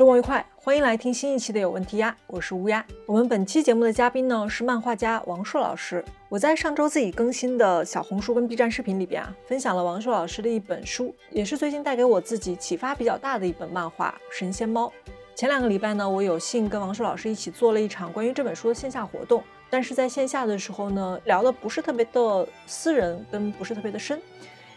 [0.00, 2.82] 周末愉快，欢迎来听新一期的有问题呀，我是乌鸦。
[3.04, 6.02] 我们本期节目的嘉宾呢是漫画家王朔老师。
[6.30, 14.90] 我在上周自己更新的小红书跟 B 站视频里边啊，分享了王朔老师的一本书，也是最近带给我自己启发比较大的一本漫画《神仙猫》。
[15.34, 24.18] 前两个礼拜呢，我有幸跟王朔老师一起做了一场关于这本书的线下活动，但是在线下的时候呢，聊的不是特别的私人，跟不是特别的深。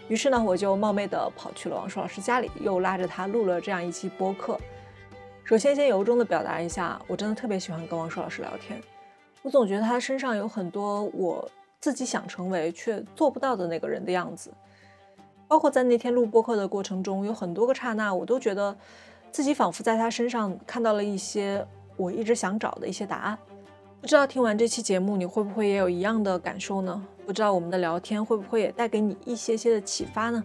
[0.10, 4.60] 于是呢，我就冒昧的跑去了王朔老师家里，又拉着他录了这样一期播客。
[5.46, 8.82] 首先，先由衷的表达一下，我真的特别喜欢跟王朔老师聊天。
[9.42, 11.50] 我总觉得他身上有很多我
[11.82, 14.50] 自己想成为却做不到的那个人的样子。
[15.50, 18.76] 包括在那天录播客的过程中，有很多个刹那，我都觉得
[19.32, 21.64] 自己仿佛在他身上看到了一些
[21.98, 23.38] 我一直想找的一些答案。
[24.00, 27.06] 不知道听完这期节目，你会不会也有一样的感受呢？
[27.26, 30.42] 不知道我们的聊天会不会也带给你一些些的启发呢？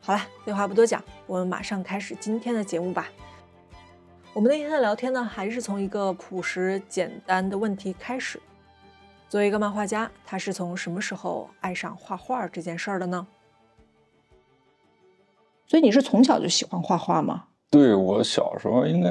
[0.00, 3.08] 好了，废话不多讲，我们马上开始今天的节目吧。
[4.38, 8.40] 我们那天的聊天呢，还是从一个朴实简单的问题开始。
[9.28, 13.26] 作为一个漫画家，他是从什么时候爱上画画这件事儿的呢？
[15.66, 17.46] 所以你是从小就喜欢画画吗？
[17.68, 19.10] 对我小时候应该。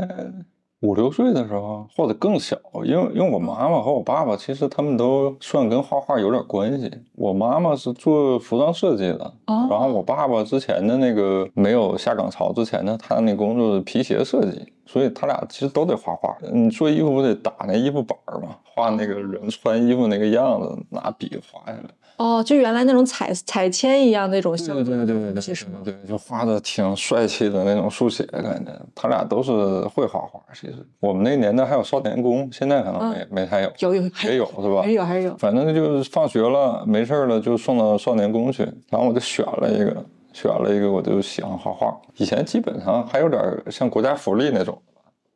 [0.87, 6.89] 五六岁的时候，或者更小，因为因为我妈妈和我爸爸其实他们都算跟画画有点关系。
[7.15, 16.37] 我妈妈是做服装设计的，然后我爸爸之前的那个没有下岗潮之前呢，他那工作是皮鞋设计，所以他俩其实都得画画。
[16.53, 21.89] 你做衣服不得打那衣服板嘛，画那个人穿衣服那个样子，拿笔画下来。
[22.17, 28.71] 哦，就原来那种彩彩铅一样那种，对对对对对，其实对，就画的挺帅气的那种速写感觉。
[28.95, 29.51] 他俩都是
[29.89, 34.81] 会画画，其实我们那年代还有少年宫，现在可能没没太有，有有也有是吧？
[34.81, 41.95] 还有还有，反正就是放学了没事了就送到少年宫去，然后我就选了一个，选了一个我就喜欢画画。
[42.15, 44.81] 以前基本上还有点像国家福利那种，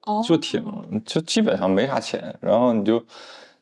[0.07, 0.63] 哦，就挺
[1.05, 2.99] 就基本上没啥钱，然后你就。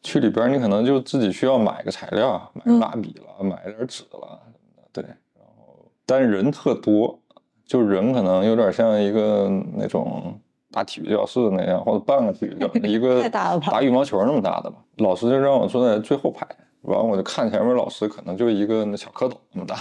[0.01, 4.83] 去里边，你可能就自己需要买个材料，买个蜡笔了，买点纸了什么的。
[4.93, 7.19] 对，然后但人特多，
[7.65, 10.39] 就人可能有点像一个那种
[10.71, 14.77] 大体育教室那样，或者半个体育教室，一个 打羽毛球那么大的吧。
[14.97, 16.47] 老师就让我坐在最后排，
[16.83, 19.77] 完了我就看前面老师，可能就一个那小蝌蚪那么大。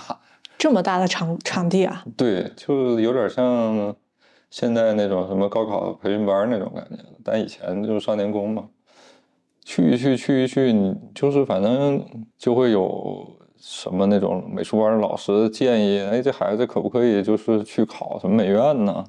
[0.59, 2.05] 这么大的场场地啊？
[2.17, 3.95] 对，就有点像
[4.51, 8.65] 现在那种什么高考培训班那种感觉，但以前就是少年宫嘛。
[9.69, 12.03] 去一去，去一去，你就是反正
[12.39, 13.23] 就会有
[13.59, 19.05] 什么那种美术班老师建议，哎，这孩子可不可以就是去考什么美院呢？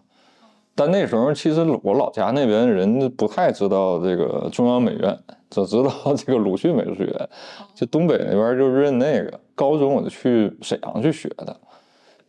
[0.76, 5.18] 但那时候其实我老家那边人不太知道这个中央美院，
[5.50, 7.30] 只知道这个鲁迅美术学院，
[7.74, 9.40] 就东北那边就认那个。
[9.56, 11.58] 高中我就去沈阳去学的。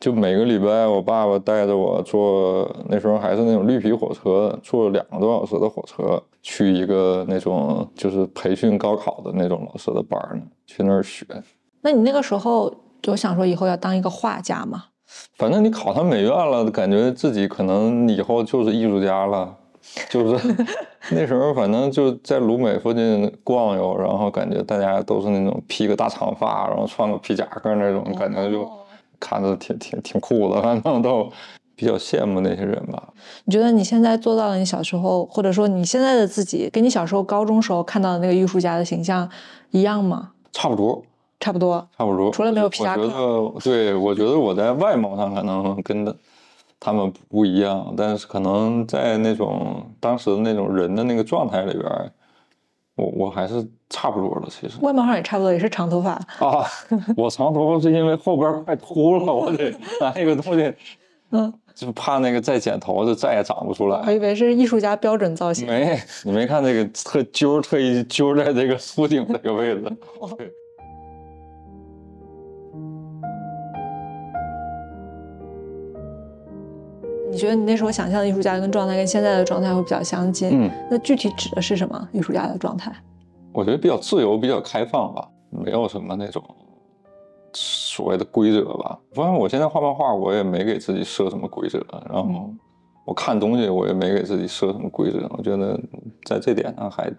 [0.00, 11.27] 就每个礼拜，我爸爸带着我坐，那时候还是那种绿皮火车，坐两个多小时的火车去一个那种就是培训高考的那种老师的班呢，去那儿学。
[11.83, 14.84] 那你那个时候就想说以后要当一个画家吗？
[15.37, 19.55] 反正你考上美院了，感觉自己可能以后就是艺术家了，
[20.09, 20.56] 就是
[21.12, 28.67] 那时候反正就在鲁美附近逛悠，然后感觉大家都是那种披个大长发，然后穿个皮夹克那种感觉就。
[29.20, 31.31] 看着挺挺挺酷的，反正都
[31.76, 33.12] 比较羡慕那些人吧。
[33.44, 39.31] 你觉得你现在做到了你小时候，或者说你现在的自己，跟你小时候高中时候看到的那个艺术家的形象
[39.70, 40.32] 一样吗？
[40.50, 41.04] 差不多，
[41.38, 42.31] 差不多，差不多。
[42.32, 43.03] 除了没有皮夹克。
[43.03, 46.16] 我觉得，对我觉得我在外貌上可能跟
[46.81, 52.12] 他们不一样，但是可能在那种当时的那种人的那个状态里边。
[52.97, 56.64] 我我还是差不多了，其实外貌上也差不多，也是长头发啊。
[57.16, 60.72] 我长头发是因为后边快秃了， 我得拿一个东西，
[61.32, 64.00] 嗯，就怕那个再剪头就再也长不出来。
[64.06, 65.66] 我以为是艺术家标准造型。
[65.66, 69.82] 没，你没看那个特揪，特意揪在这个秃顶这个位置。
[77.32, 80.50] 你觉得你那时候想象的艺术家跟状态跟现在的状态会比较相近？
[80.52, 82.93] 嗯，那具体指的是什么艺术家的状态？
[83.52, 86.43] 我觉得比较自由，比较开放吧，没有什么那种
[87.52, 88.99] 所谓的规则吧。
[89.12, 91.85] 反正我现在画漫画，我也没给自己设什么规则。
[92.08, 92.50] 然后
[93.05, 95.29] 我看东西，我也没给自己设什么规则。
[95.37, 95.79] 我觉得
[96.25, 97.12] 在这点上还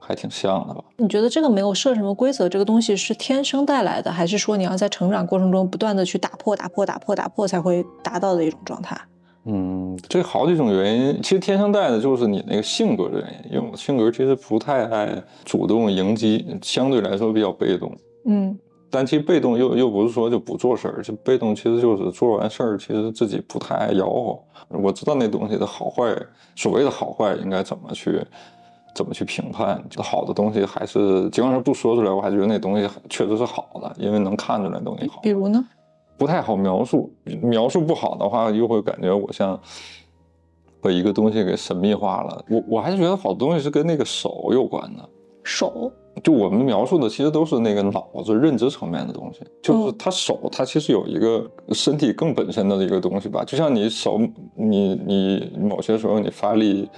[0.00, 0.82] 还挺像的吧。
[0.96, 8.98] 你觉得这个没有设什么规则，这个东西是天生带来的，还是说你要在成长过程中不断的去打破、打破、打破、打破，才会达到的一种状态？
[9.46, 13.52] 嗯，这好几种原因，其实天生带的就是你那个性格的原因。
[13.52, 17.94] 因为我性格其实不太爱主动迎击，相对来说比较被动。
[18.24, 18.58] 嗯，
[18.90, 24.42] 但其实被动又又不是说就不做事儿，就被动其实就是做完事儿，其实自己不太爱吆喝。
[24.70, 26.16] 我知道那东西的好坏，
[26.56, 28.18] 所谓的好坏应该怎么去
[28.94, 29.84] 怎么去评判。
[29.98, 35.20] 好的东西还是尽管是不说出来，我还觉得那东西确实是好的，因为能看出来东西好。
[35.20, 35.62] 比如呢？
[36.24, 37.12] 不太好描述，
[37.42, 39.60] 描述不好的话，又会感觉我像
[40.80, 42.42] 把一个东西给神秘化了。
[42.48, 45.06] 我我还是觉得好多东西是跟那个手有关的。
[45.42, 45.92] 手？
[46.22, 49.40] 就我们描述的其实都是那个脑子认知层面的东西。
[49.62, 53.44] 就是他手，他其实有一个身体更本身的一个东西吧。
[53.44, 54.18] 就像你手，
[54.54, 56.88] 你你某些时候你发力，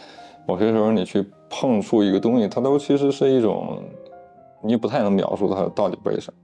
[0.46, 3.82] 某些时候你去碰触一个东西，它都其实是一种，
[4.62, 6.38] 你不太能描述它到底为什么。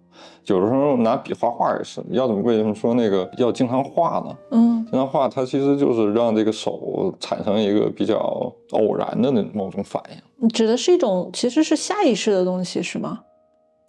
[0.46, 4.36] 有的时候拿笔画画也是，要怎么为什么说那个要经常画呢？
[4.50, 10.16] 嗯，经常画，它其实就是让这个手产生一个比较偶然的那某种反应。
[10.36, 13.20] 你指的是一种其实是下意识的东西是吗？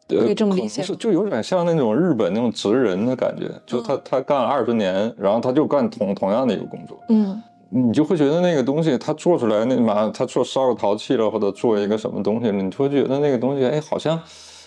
[0.07, 6.99] 可以这么理解，就有点像那种日本那种职人的感觉，就他他干了二十年，然后他就干同同样的一个工作。
[7.09, 14.19] 嗯，你就会觉得那个东西他做出来那嘛，他做烧个陶器了，或者做一个什么东西了，你就会觉得那个东西哎好像。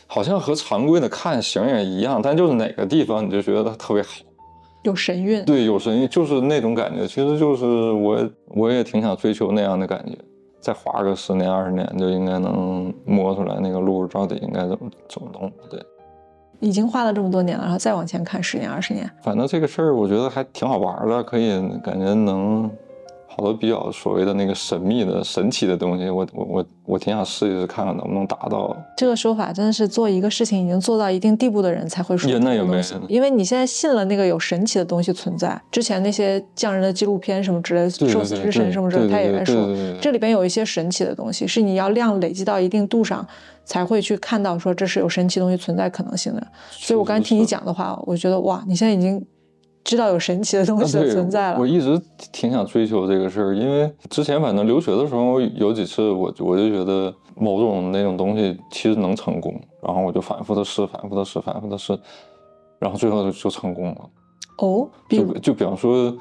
[0.06, 4.08] 好像和常规的看型也一样，但就是哪个地方你就觉得它特别好，
[4.82, 5.44] 有神韵。
[5.44, 7.06] 对，有神韵，就是那种感觉。
[7.06, 10.16] 其实就是我，我也挺想追求那样的感觉。
[10.60, 15.52] 再花个十年二十年，就应该能摸出来那个路到底应该怎么怎么弄。
[15.70, 15.80] 对，
[16.60, 21.50] 已经画了这么多年了，然后再往前看十年二十年，反正这个事儿我觉得还挺好玩的，可以
[21.84, 22.70] 感觉能。
[23.36, 28.74] 好多比较所谓的那个神秘的、神奇的东西，我我我我挺想试一试，看看能不能达到。
[28.96, 32.82] 这个说法真的是做一个事情已经做到一定地步的人才会说那也没有？
[33.08, 39.68] 因为你现在信了那个有神奇的东西存在，之前那些匠人的纪录片什么之类，寿司之神什么之类，他也在说，
[40.00, 43.26] 这里边有一些神奇的东西，是你要量累积到一定度上
[43.66, 46.46] 才会去看到说这是有神奇东西存在可能性的。
[46.70, 49.22] 所以我刚才听你讲的话，我觉得哇，你现在已经。
[49.86, 51.60] 知道有神奇的东西存在了。
[51.60, 51.96] 我一直
[52.32, 61.96] 挺想追求这个事儿，因为之前反正留学的时候有几次，我我就觉得某种那种东西其实能成功，然后我就反复的试，反复的试，反复的试，
[62.80, 64.10] 然后最后就就成功了。
[64.58, 66.12] 哦，就就比方说，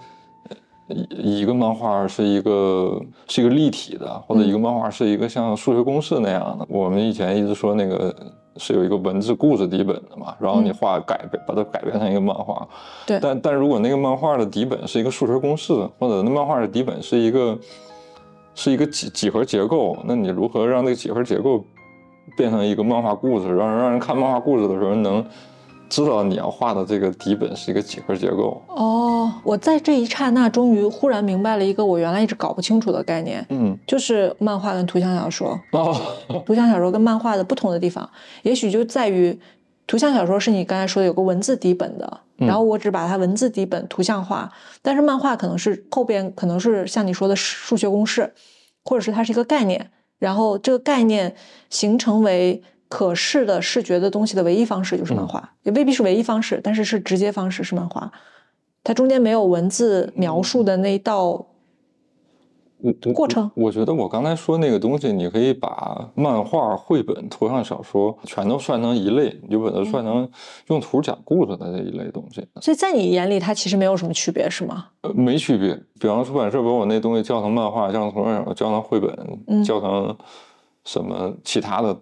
[0.90, 6.66] 一一个漫画是一个是一个立体的，或者一个漫画是一个像数学公式那样的。
[6.70, 8.14] 我们以前一直说那个。
[8.58, 12.66] 是有一个文字故事底本的嘛，然后你画改编，把它改编成一个漫画。
[13.06, 13.20] 对。
[13.22, 17.60] 但但如果那个漫画的底本是一个数学公式，或者那漫画的底本是一个
[18.54, 21.66] 是一个几几何结构，那你如何让那个几何结构
[22.38, 25.26] 变成一个漫画故事，让让人看漫画故事的时候能？
[26.04, 35.96] 知道你要画的这个底本是一个几何结构哦，我在这一刹那终于忽然明白了一个我原来一直搞不清楚的概念，嗯，就是漫画跟图像小说哦，
[36.46, 38.10] 图像小说跟漫画的不同的地方，
[38.44, 39.40] 也许就在于
[39.88, 44.52] 图像小说是你刚才说的有个文字底本的，然后我只把它文字底本图像化，
[44.82, 48.34] 但是漫画可能是后边可能是像你说的数学公式，
[48.84, 51.34] 或者是它是一个概念，然后这个概念
[51.70, 52.62] 形成为。
[52.88, 58.12] 可视的视觉的东西的唯一方式就是漫画，也未必是唯一方式，但是是直接方式是漫画。
[58.84, 61.48] 它中间没有文字描述的那一道
[63.16, 63.50] 过程。
[63.56, 70.30] 我觉得我刚才说那个东西，你可以把漫画、绘本、图像小说全都算成一类，你就把它算成
[70.68, 72.48] 用图讲故事的这一类东西。
[72.62, 74.90] 所以在你眼里，它其实没有什么区别，是吗？
[75.02, 75.74] 呃，没区别。
[76.00, 80.16] 比方出版社把我那东西叫成漫画，叫成图像小说，叫成绘本，叫成
[80.84, 81.98] 什么其他的。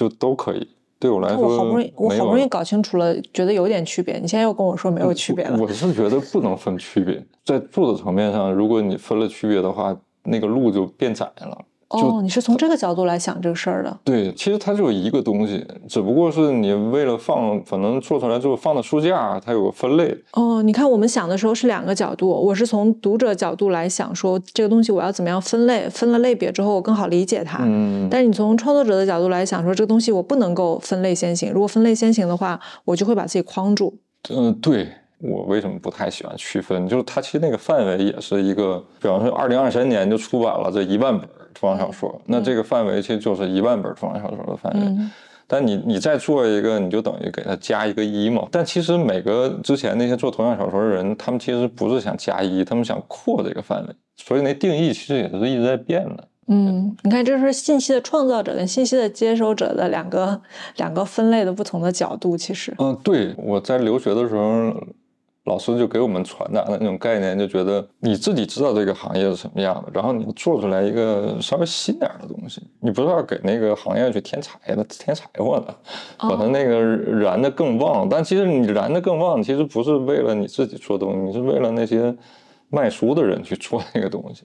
[0.00, 0.66] 就都可以，
[0.98, 4.14] 对我来说，我好不容易，我好不容易搞清楚了，觉得有点区别。
[4.18, 5.58] 你现在又跟我说没有区别了。
[5.60, 11.58] 我是觉得不能分区别，在做的层面上，如果你分了区别的话，那个路就变窄了。
[11.90, 13.98] 哦，你是从这个角度来想这个事儿的。
[14.04, 20.16] 对，其实它就一个东西，只不过是你为了放，可能做出来之后放到书架，它有个分类。
[20.34, 27.64] 哦，你看我们想的时候是两个角度，我是从读者角度来想，说这个东西我要怎么样分类，分了类别之后我更好理解它。
[27.66, 28.06] 嗯。
[28.08, 33.92] 但是你从创作者的角度来想，说这个东西我不能够分类先行，如果分类先行的话，我就会把自己框住。
[34.28, 34.86] 嗯，对
[35.18, 36.86] 我为什么不太喜欢区分？
[36.88, 41.28] 就是它其实那个范围也是一个，比方说二零二三年就出版了这一万本。
[41.60, 45.04] 图像小说，那这个范围其实就是一万本图像小说的范围。
[45.46, 48.46] 但你你再做一个，你就等于给它加一个一嘛。
[48.52, 53.94] 但其实每个之前那些做同样小说的人，他们其实不是想加一，他们想扩这个范围。
[54.16, 56.28] 所以那定义其实也是一直在变的。
[56.46, 60.40] 嗯，你看，这是信息的创造者跟信息的接收者的两个
[60.76, 62.36] 两个分类的不同的角度。
[62.36, 64.72] 其实，嗯，对，我在留学的时候。
[65.50, 75.74] 老师就给我们传达的那种概念，就觉得你自己知道这个行业是什么样的，然后你做出来一个稍微新点的东西，你不是要给那个行业去添柴的、添柴火的，
[76.18, 78.08] 把它那个燃的更旺。
[78.08, 82.14] 但其实你燃的更旺，其实不是为了你自己做东西，你是为了那些
[82.68, 84.44] 卖书的人去做那个东西。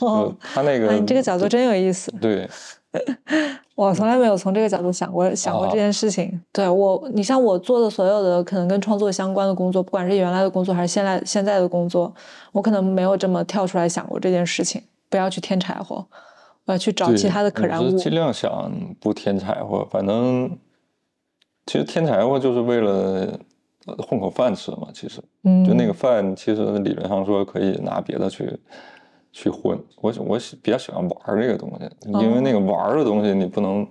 [0.00, 2.12] 哦，他那个，哎，这个角度真有意思。
[2.20, 2.50] 对，
[3.74, 6.40] 我从来没有从这个角度想过想过这件事情。
[6.52, 12.14] 对我，你像我做的所有的可能跟创作相关的工作，不管是原来的工作还是现在现在的工作，
[12.52, 14.82] 我可能没有这么跳出来想过这件事情。
[15.08, 16.06] 不要去添柴火，
[16.64, 17.90] 我要去找其他的可燃物。
[17.98, 20.58] 尽量想不添柴火，反正
[21.66, 23.38] 其实添柴火就是为了
[24.08, 24.88] 混口饭吃嘛。
[24.94, 28.58] 其实，嗯，就那个饭，其实理论上说可以拿别的去。
[29.32, 33.86] 去混，我我喜比较喜欢玩这个东西，因为那个玩的东西你不能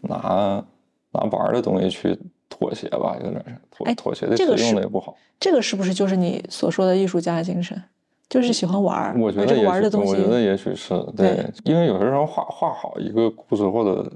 [0.00, 0.64] 拿
[1.12, 2.18] 拿玩的东西去
[2.48, 5.14] 妥协吧，有点妥妥协的使用的也不好。
[5.38, 7.80] 这个是不是就是你所说的艺术家精神？
[8.26, 14.10] 就是喜欢玩我觉得玩的东西，我觉得也许是对，因为有些时候画画好一个故事，或者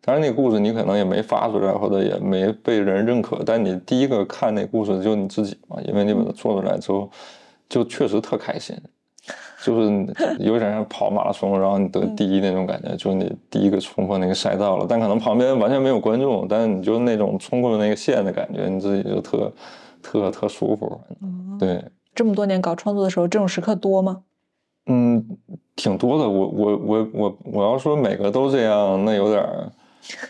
[0.00, 7.08] 当然那个故事你可能也没发出来，或者也没被人认可，但你第一个看那故事就你自己嘛，因为你把它做出来之后，
[7.68, 8.76] 就确实特开心。
[9.68, 14.86] 就是有点像跑马拉松，然后你得第一那种感觉，就是你第一个冲破那个赛道了。
[14.88, 19.52] 但可能旁边完全没有观众，但是你就那种冲过那个线的感觉，你自己就特
[20.02, 20.98] 特特舒服。
[21.58, 21.84] 对，
[22.14, 24.22] 这么多年搞创作的时候，这种时刻多吗？
[24.86, 25.22] 嗯，
[25.76, 26.26] 挺多的。
[26.26, 29.44] 我我我我我要说每个都这样，那有点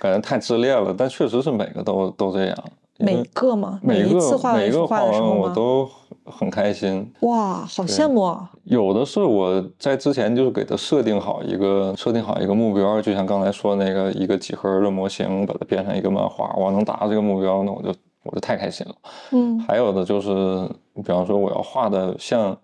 [0.01, 0.93] 感觉太自恋了。
[0.99, 2.57] 但确实是每个都都这样。
[2.99, 3.79] 每个吗？
[3.81, 5.89] 每一次画每个画的时候我都
[6.31, 7.13] 很开心。
[7.21, 8.51] 哇，好羡慕啊！
[8.65, 17.95] 有的是我在之前就是给他设定好一个设定好一个目标，就像刚才说那个一个几何的模型，把它变成一个漫画，我能达到这个目标，那我就
[18.25, 18.95] 我就太开心了。
[19.33, 22.57] 嗯，还有的就是，比方说我要画的像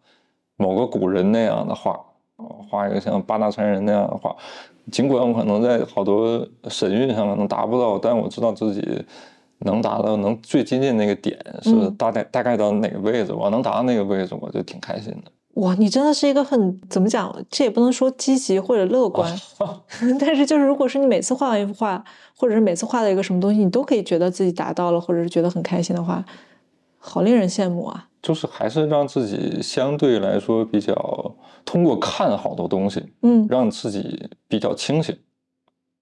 [0.56, 1.99] 某个古人那样的画，
[2.71, 4.35] 画一个像八大山人那样的画，
[4.92, 9.04] 尽管我可能在好多神韵上可能达不到，但我知道自己。
[9.64, 13.33] 能达到能最接近那个点是大概大概到哪个位置？
[13.33, 15.30] 我能达到那个位置，我就挺开心的。
[15.61, 17.33] 哇，你真的是一个很怎么讲？
[17.49, 19.33] 这也不能说积极或者乐观，
[20.18, 22.02] 但是就是如果是你每次画完一幅画，
[22.37, 26.25] 或者是每次画的一个什么东西，你都可以觉得自己达到了，或者是觉得很开心的话，
[26.99, 28.09] 好令人羡慕啊！
[28.21, 35.16] 就是还是让自己相对来说比较通过看好多东西，嗯，让自己比较清醒。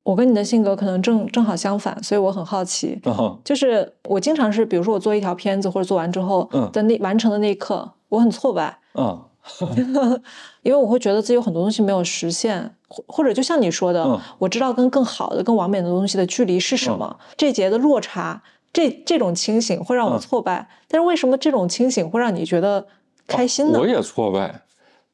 [0.04, 3.00] 我跟你的性格可能正正好相反，所以我很好奇，
[3.44, 9.22] 就是我经常是，比如说我做一条片子或者做完之后的那完成的那一刻，我很挫败，嗯，
[10.62, 18.42] 因为我会觉得自己有很多东西没有实现，或或者就像你说的，我知道跟更好的、更完美的东西的距离是什么，这节的落差，
[18.72, 22.86] 这这种清醒会让我挫败，但是为什么这种清醒会让你觉得
[23.28, 23.78] 开心呢？
[23.78, 24.62] 我也挫败，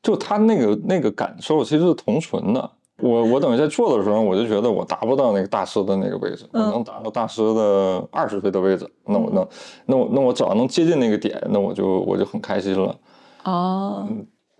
[0.03, 2.71] 就他那个那个感受其实是同存的。
[3.01, 9.47] 我我等于在做的时候，我就觉得我达不到那个大师的那个位置，我能达到大师的二十岁的位置，那我能，
[9.87, 12.97] 那我那我只要能接近那个点，那我就我就很开心了。
[13.45, 14.07] 哦，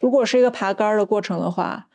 [0.01, 1.87] 如果是一个爬杆的过程的话，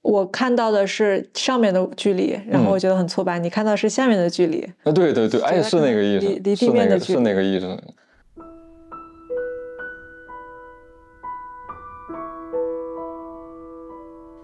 [0.00, 4.66] 我看到的是上面的距离，然后我觉得很挫败；你看到是下面的距离。
[4.84, 7.66] 啊，对对对，哎，是那个意思，离地面的距离，是那个意思。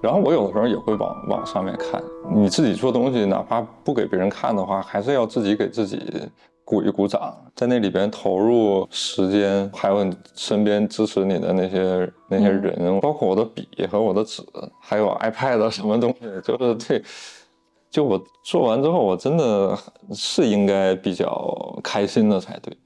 [0.00, 2.02] 然后我有的时候也会往往上面看，
[2.32, 6.00] 你自己做东西，哪怕不给别人看的话，还是要自己给自己
[6.64, 14.42] 鼓一鼓掌，在那里边投入时间，还有身边支持你的那些那些人，包括我的笔和我的纸，
[14.80, 17.02] 还有 iPad 什么东西，就是这，
[17.90, 19.76] 就我做完之后，我真的
[20.12, 22.76] 是应该比较开心的才对。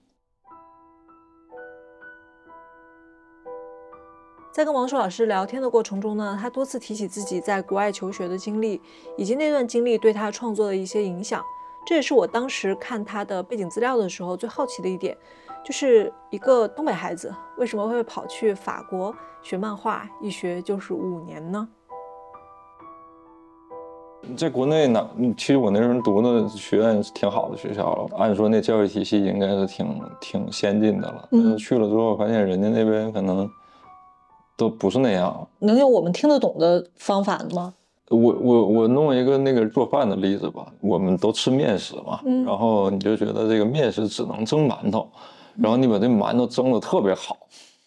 [4.52, 8.78] 在跟王硕老师聊天的过程中呢，他多次提起自己在国外求学的经历，
[9.16, 11.42] 以及那段经历对他创作的一些影响。
[11.86, 15.16] 这也是我当时看他的背景资料的时候最好奇的一点，
[15.64, 21.66] 就是一个东北孩子为什么会跑去法国学漫画，一学就是五年呢？
[24.36, 31.28] 在国内呢，其实我那时候读的学院是挺好的学校了，按说那教育体系应该是挺挺先进的了。
[31.32, 33.50] 嗯，去了之后发现人家那边可能。
[34.62, 37.74] 都不是那样，能有我们听得懂的方法吗？
[38.08, 45.08] 我我我弄一个那个做饭的例子吧，我们都吃面食嘛，然后你就觉得这个面食只能蒸馒头，
[45.56, 47.36] 然后你把这馒头蒸的特别好，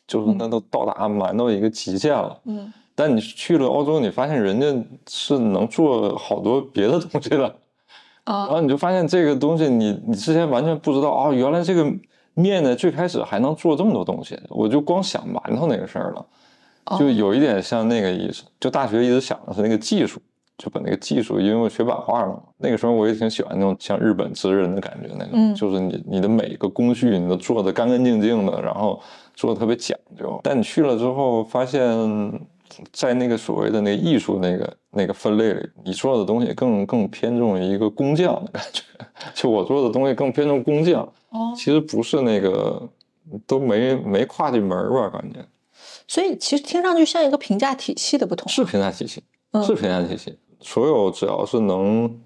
[0.05, 2.38] 就是那都到达馒头一个极限了。
[2.44, 4.67] 嗯，但你去了欧洲，你发现人家
[5.08, 7.46] 是能做好多别的东西的，
[8.25, 11.89] 啊，然后你就发现这个东西你你之前完全不知道啊，原来这个
[12.34, 16.25] 面呢最开始还能做这么多东西，我就光想馒头那个事儿了。
[17.00, 20.22] 就有一点像那个意思，就大学一直想的是那个技术，
[20.58, 29.01] 就把那个技术，因为我学版画了嘛，那个时候我也挺喜欢那种像日本职人的感觉那种，嗯就是你你的每一个工序你都做的干干净净的，然后
[29.34, 30.39] 做的特别讲究。
[30.44, 31.82] 但你去了之后，发现，
[32.92, 38.84] 在那个所谓的那个艺术那个那个分类里，你做的东西更更偏重于一个工匠的感觉，
[39.34, 42.82] 就我做的东西更偏重工匠，哦，其实不是那个
[43.48, 45.39] 都没没跨进门儿吧，感觉。
[46.07, 48.51] 所以其实听上去像一个评价体系的不同啊。
[48.51, 50.38] 是评价体系，嗯是评价体系。
[50.59, 52.19] 所有只要是能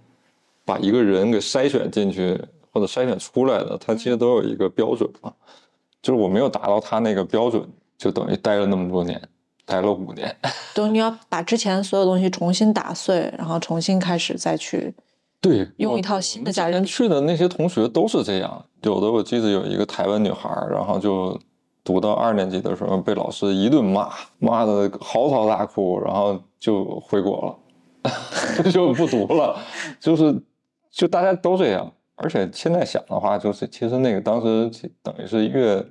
[0.66, 2.40] 把一个人给筛选进去
[2.72, 5.34] 或者筛选出来的，他其实都有一个标准嘛。
[6.02, 7.68] 就是我没有达到他那个标准，
[7.98, 9.22] 就等于待了那么多年，
[9.66, 10.34] 待了五年。
[10.74, 14.94] 等你要把之前所有东西重新打碎，然后重新开始再去。
[15.42, 21.38] 对，用一套新的我们价值之前去的那些同学都是这样，有的我记得有一个台湾女孩儿，然后就
[21.90, 27.60] 读到二年级的时候被老师一顿骂，骂的嚎啕大哭，然后就回国
[28.04, 29.58] 了， 就不读了，
[30.00, 30.40] 就是
[30.92, 31.92] 就大家都这样。
[32.14, 34.70] 而且现在想的话，就是其实那个当时
[35.02, 35.84] 等于是越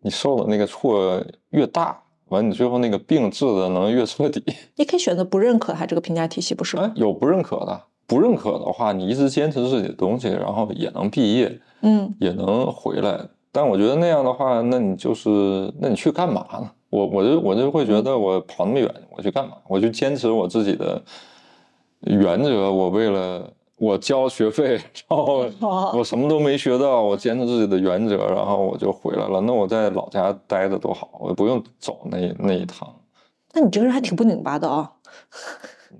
[0.00, 1.96] 你受的那个挫越大，
[2.30, 4.42] 完你最后那个病治的能越彻底。
[4.74, 13.28] 你可以选择不认可他这个评价体系，不是有不认可的，不认可的话，你一直坚持自己的东西，然后也能毕业，嗯也能回来。
[13.54, 16.68] 但我觉得那样的话，那你就是，那你去干嘛呢？
[16.90, 19.54] 我我就我就会觉得我跑那么远，我去干嘛？
[19.68, 21.00] 我去坚持我自己的
[22.00, 22.72] 原则。
[22.72, 29.40] 我为了我交学费，然后哦 我什么都没学到，我坚持自己的原则，然后我就回来了。
[29.40, 32.92] 那我在老家待着多好，我不用走那那一趟。
[33.52, 34.90] 那你这个人还挺不拧巴的啊。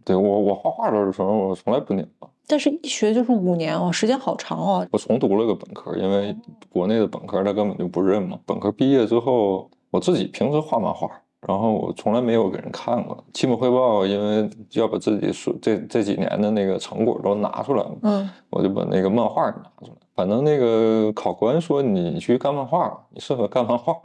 [0.05, 2.29] 对我我画画的时候，我从来不拧巴。
[2.47, 4.87] 但是一学就是五年哦，时间好长哦。
[4.91, 6.37] 我重读了个本科，因为
[6.69, 8.39] 国内的本科他根本就不认嘛。
[8.45, 11.09] 本科毕业之后，我自己平时画漫画，
[11.47, 13.25] 然后我从来没有给人看过。
[13.33, 19.93] 期末汇报，因为要把自己所这这几年的那个成果都拿出来嘛，嗯我就把那个漫画拿出来。
[20.15, 23.97] 反正那个考官说你去干漫画吧，你适合干漫画，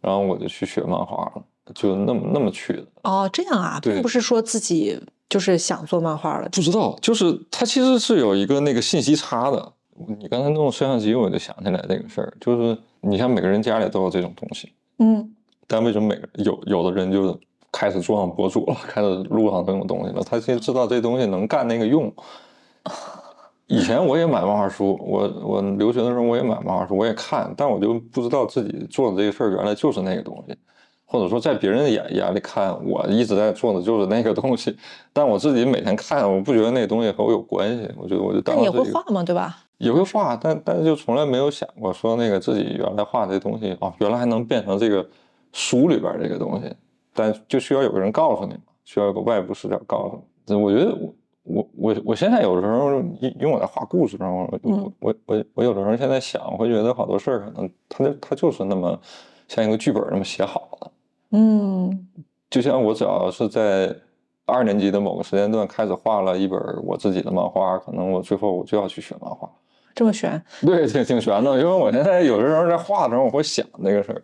[0.00, 1.42] 然后我就去学漫画了，
[1.74, 2.84] 就那么那么去的。
[3.04, 6.48] 哦，这样啊，对并不是说自己就是想做漫画了。
[6.50, 9.72] 不知道，就是它其实是有一个那个信息差的。
[10.20, 15.34] 你刚才弄摄像机，我就想起来这个事儿，就是你像每个人家里都有这种东西，嗯
[15.66, 17.38] 但为什么每个有有的人就
[17.72, 20.22] 开始做上博主了，开始录上这种东西了？
[20.22, 22.12] 他先知道这东西能干那个用。
[23.66, 30.56] 以前我也买漫画书，我我留学的时候我也买漫画书，我也看，但我就不知道自己做的这个事儿原来就是那个东西，
[31.10, 34.76] 或者说在别人的眼眼里看，我一直在做的就是那个东西，
[35.10, 39.22] 但我自己每天看，我不觉得那个东西和我有关系，我觉得我就那你也会画吗？
[39.22, 39.56] 对吧？
[39.78, 45.08] 也会画，但但是就从来没有想过说那个自己原来画这东西哦，原来还能变成这个
[45.54, 46.70] 书里边儿这个东西，
[47.14, 50.54] 但就需要有个人告诉你嘛，需要有个外部视角告诉你。
[50.54, 59.00] 我觉得我我我我现在有的时候因因为我在画故事上，我嗯我我我有的时候现在想，我会觉得好多事儿可能它就它就是那么
[59.46, 60.90] 像一个剧本那么写好的，
[61.30, 62.08] 嗯
[62.50, 63.94] 就像我只要是在
[64.46, 69.48] 二年级的某个时间段开始画了一本我自己的漫画，可能我最后我就要去学漫画。
[69.94, 70.42] 这么悬。
[70.62, 74.22] 对，挺挺悬的，因为我现在有的时候在画的时候，我会想那个事儿，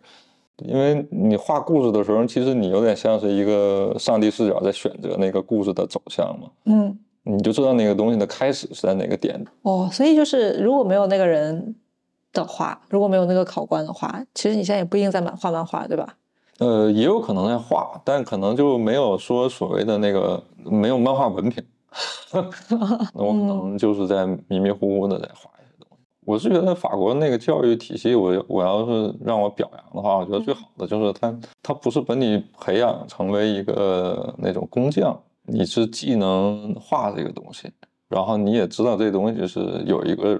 [0.65, 9.43] 因为你画故事的时候，其实你有点像是一个上帝视角在选择那个故事的走向嘛，嗯你就知道那个东西的开始是在哪个点。
[9.63, 11.75] 哦，所以就是如果没有那个人
[12.31, 16.15] 的话，如果没有那个考官的话，其实你现在也不一定在漫画漫画，对吧？
[16.59, 21.63] 呃，也有可能在画，但可能就没有说所谓的那个没有漫画文凭，
[22.31, 26.03] 那我可能就是在迷迷糊糊的在画一些东西。
[26.25, 37.69] 我是觉得法国那个教育体系，我我要是让我表扬的话，我觉得最好的就是它它不是把你培养成为一个那种工匠，你是既能画这个东西，
[38.07, 40.39] 然后你也知道这东西是有一个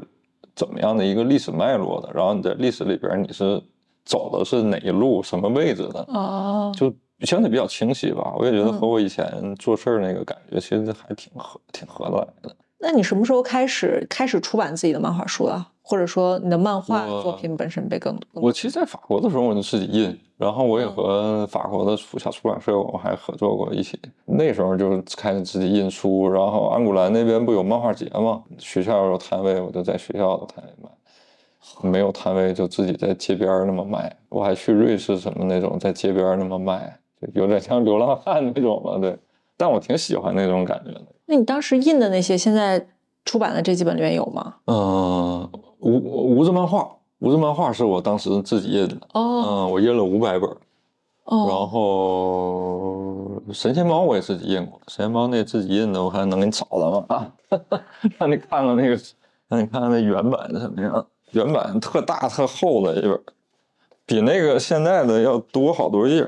[0.56, 3.62] 怎么样的一个历史脉络的，然后你在历史里边你是
[4.05, 8.33] 走的是哪一路、什么位置的，哦，就相对比较清晰吧。
[8.37, 12.55] 我也觉得嗯和我以前做事儿那个感觉其实还挺合、挺合得来的。
[12.77, 15.67] 那你什么时候开始开始出版自己的漫画书了？
[15.81, 23.99] 或者说你的漫画作品本身被更多我其实，在法国的时候我就自己印，然后我也嗯和法国的出小出版社我们还合作过一起。
[24.25, 28.43] 那时候就开始自己印书，然后安古兰那边不有漫画节吗？
[28.57, 30.89] 学校有摊位，我就在学校的摊位卖。
[31.82, 39.17] 没有摊位就自己在街边儿那么卖，我还去瑞士什么那种在街边儿那么卖，就有点像流浪汉那种了，对。
[39.58, 41.01] 但我挺喜欢那种感觉的。
[41.28, 42.86] 那你当时印的那些，现在
[43.23, 44.56] 出版的这几本里面有吗？
[44.65, 45.49] 嗯，
[45.80, 48.97] 无无字漫画，无字漫画是我当时自己印的。
[49.13, 50.58] 哦，嗯，我印了五百本儿，
[51.23, 57.06] 哦，然后神仙猫我也自己印过，神仙猫那自己印的，我看能给你找到吗？
[57.08, 57.32] 啊，
[58.19, 58.99] 让你看看那个，
[59.47, 61.06] 让你看看那原版是什么样。
[61.31, 63.19] 原版特大特厚的一本，
[64.05, 66.27] 比那个现在的要多好多页，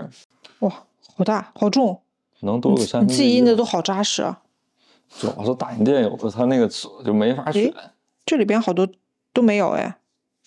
[0.59, 0.69] 哇，
[1.15, 2.01] 好大，好重，
[2.41, 3.55] 能多个三分之你自己印的。
[3.55, 4.41] 都好扎实啊！
[5.17, 7.73] 主要是打印店有的它那个纸就没法选，
[8.25, 8.87] 这里边好多
[9.31, 9.97] 都没有哎，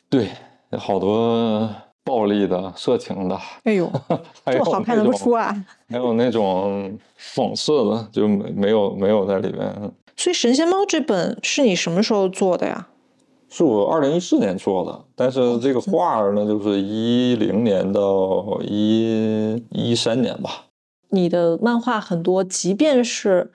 [0.09, 0.31] 对，
[0.79, 1.69] 好多
[2.05, 3.91] 暴力的、色情的，哎呦，
[4.45, 5.65] 这么好看得不出啊！
[5.89, 9.93] 还有那种讽刺的，就没没有没有在里边。
[10.17, 12.89] 所以《神仙猫》这本是你什么时候做的呀？
[13.51, 20.67] 是我二零一四年做的，但是这个画儿呢，就是一零年到一一三年吧。
[21.09, 23.51] 你的漫画很多，即便是，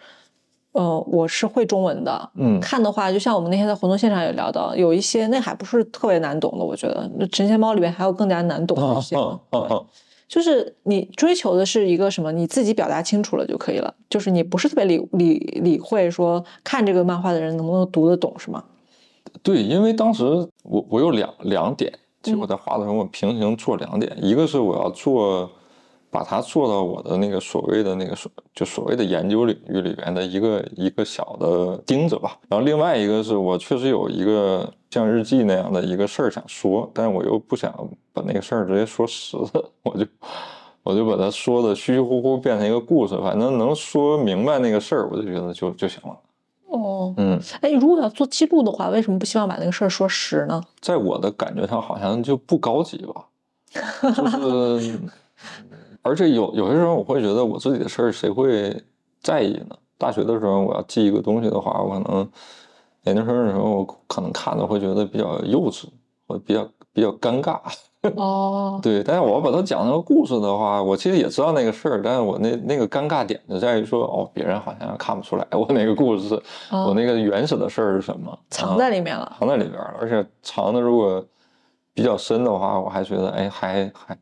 [0.73, 9.81] 呃，我是会中文的，嗯看的话，就像我们那天在活动现场也聊到，有一些那还不是特别难懂的，我觉得那神仙猫里面还有更加难懂的一些，啊啊啊！
[10.27, 18.62] 就是你追求的是一个什么，你自己表达清楚了就可以了，就是你不是特别理理理会说看这个漫画的人能不能读得懂，是吗？
[19.45, 20.23] 对，因为当时
[20.63, 25.47] 我我有两两点，其实嗯我在画的时候，我平行做两点，一个是我要做，
[26.10, 32.39] 把它做到我的那个所谓的那个所就所谓的研究领域里边的一个一个小的钉子吧。
[32.49, 37.71] 然后另外一个是我确实有一个像日记那样的一个事儿想说，但是我又不想
[38.12, 40.08] 把那个事儿直接说实了，我就
[40.81, 46.17] 我就把它说的虚虚乎乎变成一个故事，反正能说明白那个事儿，我就觉得就就行了。
[46.81, 47.39] 哦，嗯。
[47.61, 50.61] 哎，如果要做记录的话，为什么不希望把那个事儿说实呢？
[50.81, 53.25] 在我的感觉上好像就不高级吧，
[54.15, 54.99] 就是，
[56.01, 58.83] 而且有有些时候我会觉得我自己的事儿谁会
[59.21, 59.75] 在意呢？
[59.97, 62.29] 大学的时候我要记一个东西的话，我可能
[63.03, 65.85] 研究生的时候我可能看的会觉得比较幼稚，
[66.27, 67.59] 或比较比较尴尬。
[68.18, 76.36] 哦，对，但是我要把它讲成个故事的话，我其实也知道那个事儿，但是我那那个尴尬点就在于说，哦，别人好像看不出来我那个故事，
[76.72, 79.36] 哦我那个原始的事儿是什么，藏在里面了。
[79.39, 81.24] 藏在里边了，而且藏的如果
[81.94, 84.18] 比较深的话，我还觉得哎，还还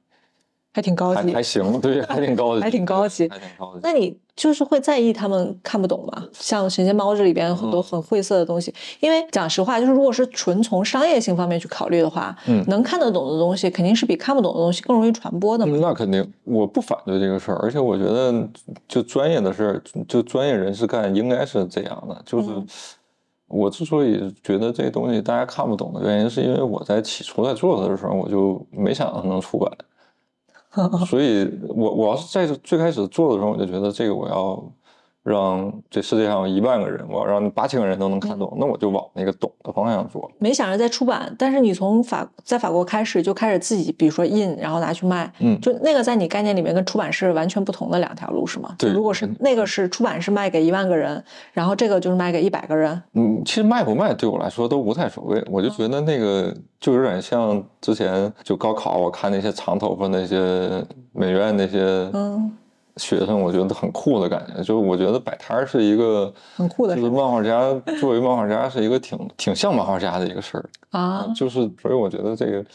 [0.73, 3.79] 还挺高级还还，行，对，还挺高级， 还挺高级还挺高级。
[3.83, 6.23] 那你就是会在意他们看不懂嘛？
[6.33, 15.77] 像《神仙猫》这里边很多很晦涩的东西，因为讲实话，就是如果是纯从商业性方面去考虑的话，嗯能看得懂的东西肯定是比看不懂的东西更容易传播的嘛。
[15.77, 18.47] 嗯那肯定，我不反对这个事儿，而且我觉得
[18.87, 22.19] 就专业的事儿，就专业人士干应该是这样的。
[22.25, 22.67] 就是嗯
[23.49, 29.71] 我之所以觉得这东西大家看不懂的原因，是因为我在起初在做它的时候，我就没想到它能出版。
[31.05, 34.73] 所以我我要是在最开始做的时候，我就觉得这个我要
[35.23, 40.29] 让这世界上有一万个人，我要让八千个人都能看懂，那我就往那个懂的方向做。
[40.37, 45.59] 没想着再出版，但是你从法在法国开始就开始自己，比如说印，然后拿去卖，嗯。
[45.61, 48.75] 就那个在你概念里面跟出版是完全不同的两条路，是吗？
[48.77, 62.51] 对如果是那个是出版是卖给一万个人，然后这个就是卖给一百个人，嗯，其实卖不卖对我来说都无太所谓，我就觉得那个就有点像之前就高考，我看那些长头发那些美院那些嗯，
[62.97, 64.57] 学生，我觉得很酷的感觉。
[64.57, 70.69] 就是我觉得摆摊儿是一个很酷的事就是漫画家作为漫画家是一个挺挺像漫画家的一个事儿。
[70.91, 71.27] 啊。
[71.35, 72.65] 就是所以我觉得这个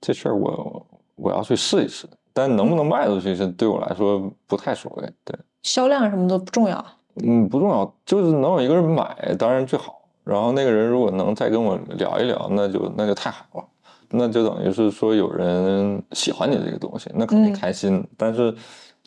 [0.00, 5.10] 这事儿我我要去试一试，但能不能卖出去是对我来说不太所谓。
[5.24, 6.84] 对，销量什么的不重要，
[7.16, 9.96] 嗯，不重要，就是能有一个人买，当然最好。
[10.22, 13.64] 然后那个人如果能再跟我聊一聊，那就那就太好了，
[14.10, 18.06] 那就等于是说有人喜欢你这个东西，那肯定嗯开心。
[18.16, 18.54] 但是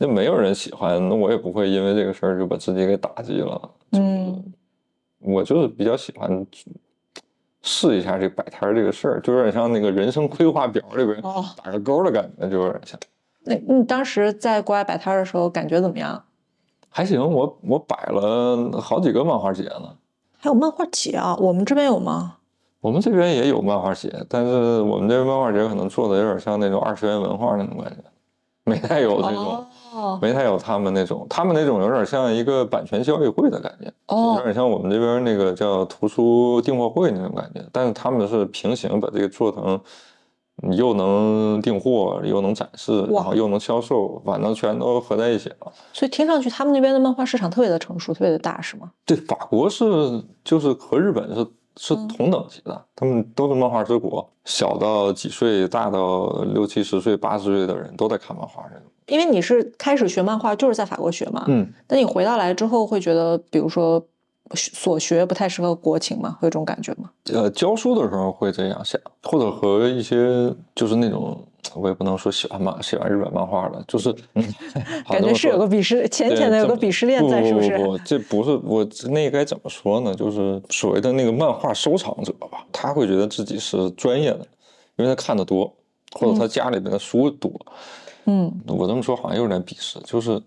[0.01, 3.69] 那没有人喜欢，那我也不会因为这个事儿就把自己给打击了。
[3.91, 4.43] 嗯，
[5.19, 6.43] 我就是比较喜欢
[7.61, 12.99] 试一下这摆摊儿这个事儿，就有点像那个人生规划表里边哦打个勾的感觉，就有点像。
[13.43, 16.23] 那你当时在国外摆摊儿的时候感觉怎么样？
[16.89, 19.95] 还行，我我摆了好几个漫画节呢。
[20.39, 22.37] 还有漫画节啊，我们这边有吗？
[22.79, 28.03] 我们这边也有漫画节，但是我们这边漫画节可能做的有点像那种二次元文化那种感觉，
[28.63, 39.79] 没太有这种，哦没太有他们那种，他们那种有点像一个版权交易会的感觉，有哦点像我们这边那个叫图书订货会那种感觉，但是他们是平行把这个做成，
[40.63, 45.71] 你又能订货，又能展示，然后又能销售，反正全都合在一起了。
[45.91, 48.91] 所以听上去他们那边的漫画市场特别的成熟，特别的大，是吗？
[49.05, 49.85] 对，法国是
[50.43, 51.45] 就是和日本是
[51.77, 58.85] 是嗯同等级的，他们都是漫画之国，小到几岁，大到六七十岁、八十岁的人都在看漫画这种。
[59.11, 64.01] 因为你是开始学漫画就是在法国学嘛，嗯，那你回到来之后会觉得，比如说
[64.55, 66.37] 所学不太适合国情嘛？
[66.39, 67.09] 会有这种感觉吗？
[67.33, 71.37] 呃，教书的时候会这样想，或者和一些就是那种
[71.75, 74.15] 我也不能说喜欢漫喜欢日本漫画的，就是
[75.11, 77.77] 感觉是有个鄙视，浅浅的有个鄙视链在，是不是？
[77.77, 80.15] 不不，这不是我那该怎么说呢？
[80.15, 84.39] 就是所谓的那个漫画收藏者吧，他会觉得自己是专业的，
[84.95, 85.69] 因为他看的多，
[86.13, 87.51] 或者他家里边的书多。
[87.51, 87.71] 嗯，
[88.67, 90.41] 我这么说好像有点鄙视，就是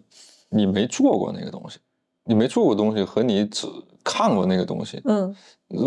[0.50, 1.78] 你没做过那个东西，
[2.24, 3.66] 你没做过东西和你只
[4.02, 5.34] 看过那个东西，嗯，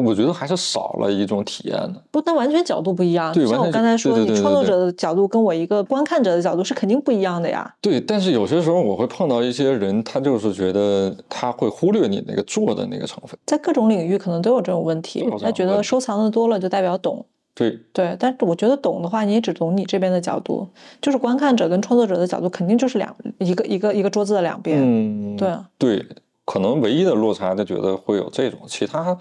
[0.04, 2.04] 我觉得还是少了一种体验的。
[2.10, 3.32] 不，但完全角度不一样。
[3.32, 7.76] 对，像我刚才说，你创作者的角度跟我一个观看者的角度是肯定不一样的呀。
[7.80, 15.24] 对，但是有些时候我会碰到一些人，他就是觉得他会忽略你那个做的那个成分，在各种领域可能都有这种问题。
[15.40, 17.24] 他觉得收藏的多了就代表懂。
[17.58, 20.68] 对对，但是我觉得懂的话，你也只懂你这边的角度，
[21.02, 24.80] 就是观看者跟创作者的角度，肯定就是两一个一个一个桌子的两边。
[24.80, 26.06] 嗯，对对，
[26.46, 29.18] 可能唯一的落差就觉得会有这种，其他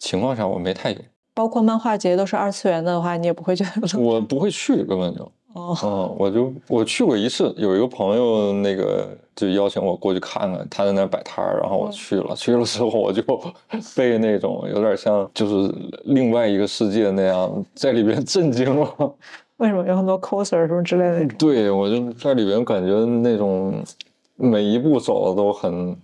[0.00, 0.98] 情况下我没太有。
[1.34, 5.30] 包括漫画节都是二次元的话，你也不会觉得我不会去，根本就。
[5.54, 13.22] 哦，嗯，我就我去过一次，有一个朋友那个就邀请我过去看看，他在那摆摊儿，然后我去了，去了之后我就
[13.96, 19.14] 被那种有点像就是另外一个世界那样，在里边震惊了。
[19.56, 21.34] 为什么有很多 coser 什么之类的？
[21.34, 23.82] 对，我就在里边感觉那种
[24.36, 25.96] 每一步走的都很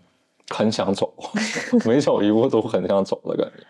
[0.48, 1.12] 很想走，
[1.87, 3.64] 每走一步都很想走的感觉。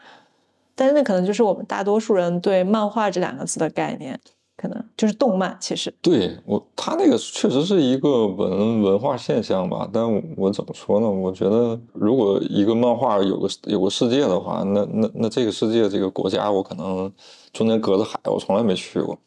[0.77, 4.19] 但是那可能就是我们大多数人对漫画这两个字的概念。
[4.65, 9.87] 可能就是动漫，其实对我，他那个确实是一个文文化现象吧。
[9.93, 10.03] 但
[10.39, 11.07] 我怎么说呢？
[11.07, 17.13] 我觉得，如果一个漫画有个有个世界的话，那那那这个世界这个国家，我可能
[17.53, 19.19] 中间隔着海，我从来没去过，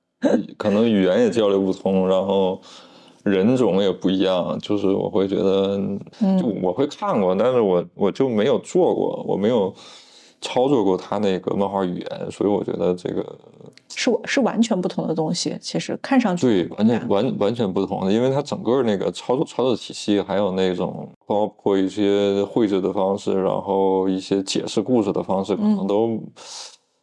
[0.56, 2.58] 可能语言也交流不通，然后
[3.24, 5.78] 人种也不一样，就是我会觉得，
[6.40, 9.74] 就我会看过，但是我我就没有做过，我没有。
[10.42, 13.24] 操作过他那个漫画语言，所以我觉得这个
[13.88, 15.56] 是是完全不同的东西。
[15.60, 26.20] 其实看上去对完全完完全不同的，因为它整个那个操作操作体系，还有那种包括一些绘制的方式，然后一些解释故事的方式，可能都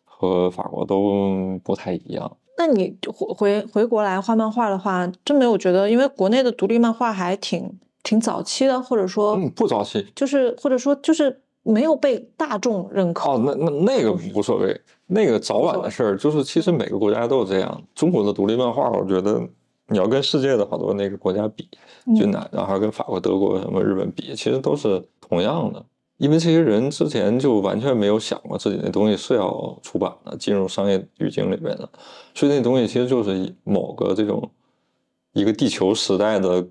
[0.04, 2.30] 和法国都不太一样。
[2.58, 11.42] 那你回回回国来画漫画的话，真没有觉得，因为国内的独立漫画还挺挺早期的，或者说嗯不早期，就是或者说就是。
[11.70, 16.18] 没有被大众认可哦，那那那个无所谓，那个早晚的事儿。
[16.18, 17.84] 就是其实每个国家都有这样。
[17.94, 19.40] 中国的独立漫画，我觉得
[19.88, 21.70] 你要跟世界的好多那个国家比，
[22.18, 25.86] 就哪，然后跟法国、德国、什么日本比，其实都是同样的。
[26.18, 31.88] 因为这些人之前就完全没有想过自己那东西是要出版的，进入商业语境里边的，
[32.34, 34.50] 所以那东西其实就是某个这种
[35.34, 36.66] 一个地球时代的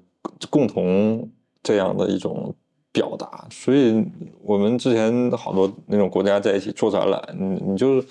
[0.50, 1.30] 共同
[1.62, 2.52] 这样的一种。
[2.98, 4.04] 表达，所以
[4.42, 8.06] 我们之前好多那种国家在一起做展览，你你就是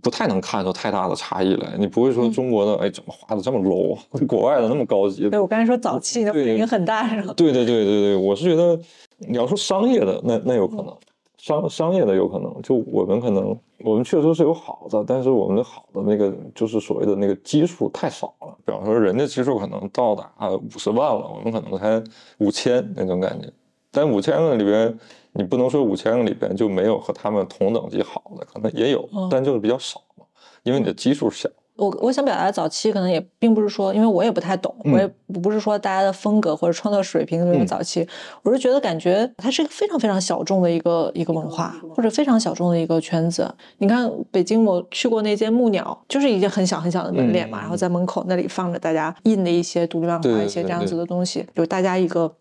[0.00, 1.74] 不太能看出太大的差异来。
[1.78, 5.28] 你不会说中国的哎怎么画的这么 low， 国外的那么高级。
[5.28, 7.34] 对我刚才说早期的反应很大是吧？
[7.36, 8.80] 对对对对对，我是觉得
[9.18, 10.96] 你要说商业的那那有可能。
[11.36, 18.56] 商商业的有可能，就我们可能我们确实是有好的，但是我们的好的那个就是所谓的那个基数太少了。
[18.64, 22.02] 比方说，人家基数可能到达五十万了，我们可能才
[22.38, 23.52] 五千那种感觉。
[23.94, 24.98] 但五千个里边，
[25.32, 30.26] 你不能说五千个里边就没有和他们同等级好的，可能也有，但就是比较少嘛，
[30.64, 31.48] 因为你的基数小。
[31.76, 35.04] 我我想表达的早期可能也并不是说，因为我也不太懂，我也
[35.42, 38.06] 不是说大家的风格或者创作水平那么早期，
[38.44, 43.52] 我是觉得感觉它是一个非常非常小众的一个一个文化，或者非常小众的一个圈子。
[43.78, 52.32] 你看北京，我去过那间木鸟，就是一间很小很小的门脸嘛，然后在门口那里放着大家印的一些独立漫画，一些这样子的东西，就大家一个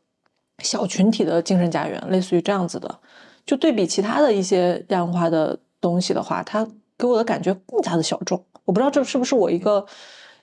[0.59, 2.99] 小群体的精神家园，类似于这样子的。
[3.45, 6.65] 就对比其他的一些样化的东西的话，它
[6.97, 8.41] 给我的感觉更加的小众。
[8.65, 9.85] 我不知道这是不是我一个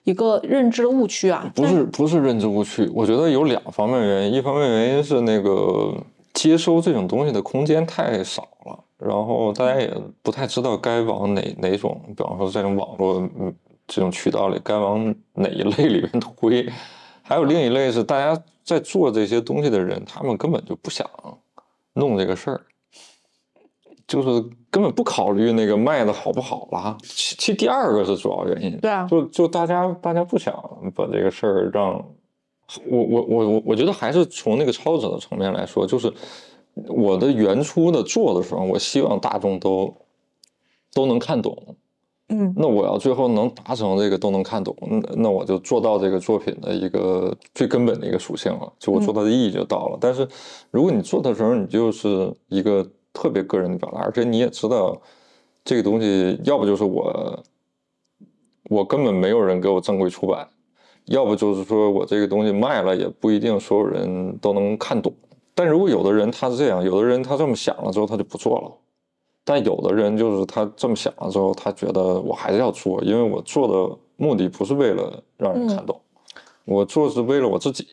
[0.05, 1.51] 一个认知的误区啊？
[1.55, 2.90] 不是，不是认知误区。
[2.94, 5.94] 我觉得有两方面原因，一方面原因是那个
[6.35, 9.90] 接收这种东西的空间太少了，然后大家也
[10.23, 13.55] 不太知道该往哪哪种，比方说这种网络嗯
[13.87, 16.70] 这种渠道里该往哪一类里面推。
[17.23, 21.09] 还有另一类是大家在做这些东西的人，他们根本就不想
[21.94, 22.61] 弄这个事儿。
[24.06, 24.28] 就是
[24.72, 28.76] 根本不考虑那个卖的好不好了，其其第二个是主要原因。
[28.80, 30.52] 对啊，就就大家大家不想
[30.96, 31.92] 把这个事儿让，
[32.88, 36.12] 我我我我我觉得还是从那个操作者的层面来说，就是
[36.88, 39.94] 我的原初的做的时候，我希望大众都
[40.92, 41.76] 都能看懂，
[42.33, 49.99] 嗯那我要最后能达成这个都能看懂，那那我就做到这个作品的一个最根本的一个属性了，就我做它的意义就到了。
[50.01, 50.27] 但是
[50.71, 54.97] 如果你做的时候，你就是一个特别个人的表达，而且你也知道
[55.64, 57.43] 这个东西，要不就是我
[58.71, 60.49] 我根本没有人给我正规出版，
[61.07, 65.12] 要不就是说我这个东西卖了也不一定所有人都能看懂。
[65.53, 68.73] 但如果有的人他是这样，有的人他这么想了之后他就不做了。
[69.44, 76.00] 但有的人就是他这么想了之后，他觉得我还是要做，因为我做的目的不是为了让人看懂，
[76.64, 77.88] 我做是为了我自己，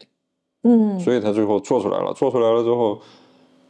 [0.63, 2.13] 嗯，所以他最后做出来了。
[2.13, 2.99] 做出来了之后，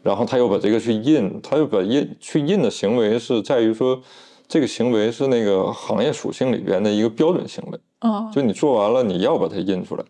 [0.01, 4.01] 然后他又把这个去印，他又把印去印的行为是在于说，
[4.47, 10.03] 这个行为是那个行业属性里边的一个标准行为，啊，就你做完了你要把它印出来。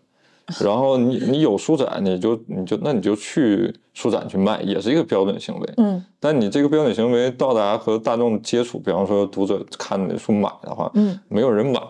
[0.60, 5.74] 然后你你有书展，你就你就那你就去书展去卖，也是一个标准行为。
[5.76, 11.80] 嗯但你这个标准行为到达和大众接触，比方说读者看你的书买的话，嗯，没有人买，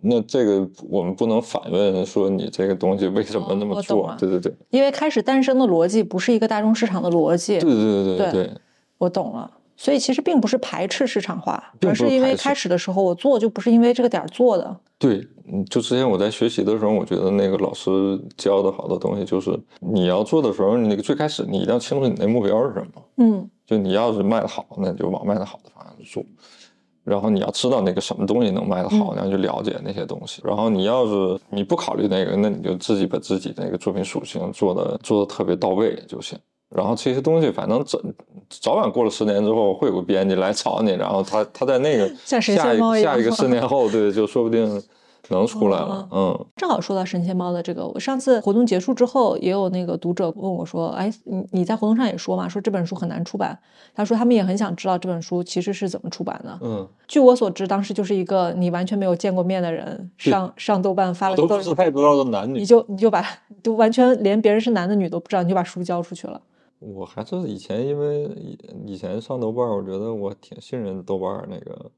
[0.00, 4.14] 那这个我们不能反问说你这个东西为什么那哦么做？
[4.18, 8.50] 对对对，因为开始诞生的逻辑不是一个大众市场的逻辑，对对对对对对
[8.98, 9.50] 我懂了。
[9.76, 14.76] 所以其实并不是排斥市场化，而是因为开始的时候我做就不是因为这个点儿做的。
[14.98, 15.16] 对，
[15.52, 17.90] 嗯就之前我在学习的时候，我觉得那个老师
[18.36, 23.02] 教的好多东西，就是你要做的时候，你那个最开始你一定要清楚你那目标是什么。
[23.16, 26.22] 嗯就你要是卖的好，那你就往卖的好的方向去做。
[27.02, 30.40] 然后你要知道那个什么东西能卖得好，嗯你要去了解那些东西。
[30.44, 36.38] 然后你要是你不考虑那个，那你就自己把自己那个作品属性做的做的特别到位就行。
[36.74, 38.00] 然后这些东西，反正早
[38.50, 42.42] 早晚过了十年之后，会有个编辑来找你，然后他他在那个 下一
[43.00, 44.82] 下一个十年 后，对，就说不定
[45.28, 46.08] 能出来了。
[46.10, 53.56] 嗯，正好说到神仙猫的这个，我上次活动结束之后，也有那个读者问我说：“哎，你你在活动上也说嘛，说这本书很难出版。
[53.94, 56.58] 他说他们也很想知道这本书其实是怎么出版的。
[56.60, 62.66] 嗯，据我所知，当时就是一个你完全没有见过面的人上上豆瓣发了都个不是太知道的男女你。
[62.66, 63.24] 就你就把
[63.62, 66.40] 就完全连别人是男的女都不知道，你就把书交出去了。
[66.84, 71.90] 我还是以前因为以以前上豆瓣儿，我觉得我挺信任豆瓣儿那个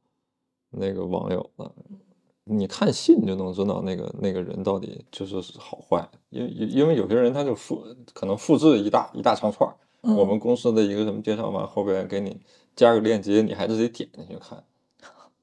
[0.71, 1.73] 那个网友的。
[2.49, 12.41] 你看信就能知道那个那个人到底就是是好坏，因为因为有些人他就复可能复制一大一大长串儿，我嗯们公司的一个什么介绍完后边给你
[12.77, 14.63] 加个链接，你还是得点进去看。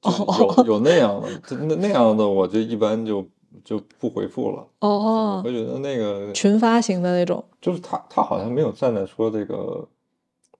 [0.00, 3.26] 就有有那样的，那样的我就一般就
[3.64, 4.58] 就不回复了。
[4.80, 9.88] 哦哦，我觉得那个群发型的那种，就是他他好像没有站在说这个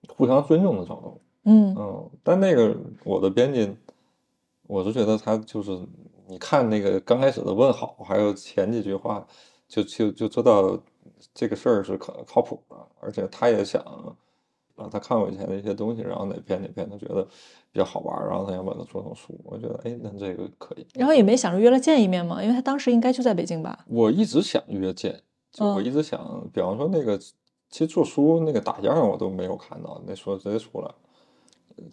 [0.09, 1.75] 互相尊重的角度，嗯。
[1.77, 3.73] 嗯，但那个我的编辑，
[4.67, 5.71] 我是觉得他就是
[6.27, 9.25] 你看那个刚开始的问好，还有前几句话，
[9.67, 10.77] 就就就知道
[11.33, 13.81] 这个事儿是可靠谱的，而且他也想
[14.75, 17.25] 啊，他看我以前的一些东西，然后哪篇哪篇他觉得
[17.75, 20.87] 比较好玩，然后他想把它做成书，我觉得哎，那这个可以。
[20.93, 23.83] 然后也没想着约了见一面嘛，因为他当时应该就在北京吧。
[23.89, 25.19] 我一直想约见，
[25.51, 30.95] 就我嗯一直想，比方说那个，其实做书那个打样我都没有看到，那书直接出来了。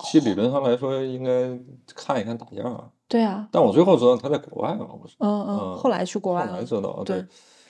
[0.04, 1.58] 其实理论上来说，应该
[1.96, 2.88] 看一看打样啊。
[3.08, 5.16] 对啊，但我最后知道他在国外嘛，不是？
[5.18, 6.64] 嗯嗯，嗯后来去国外了后来。
[6.64, 7.26] 知道，对对。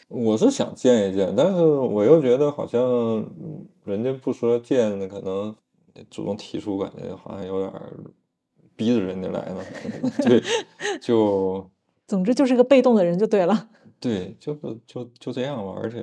[0.08, 5.56] 我是想见一见，但是我又觉得好像嗯人家不说见，可能
[6.10, 7.92] 主动提出，感觉好像有点儿
[8.76, 9.64] 逼着人家来呢。
[10.24, 10.42] 对，
[11.00, 11.70] 就
[12.08, 13.68] 总之就是个被动的人就对了。
[14.00, 15.74] 对，就是就就这样吧。
[15.76, 16.02] 而且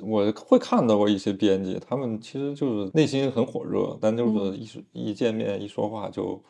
[0.00, 6.42] 我会看到过一些编辑，他们其实就是内心很火热，但就是嗯一说一见面一说话就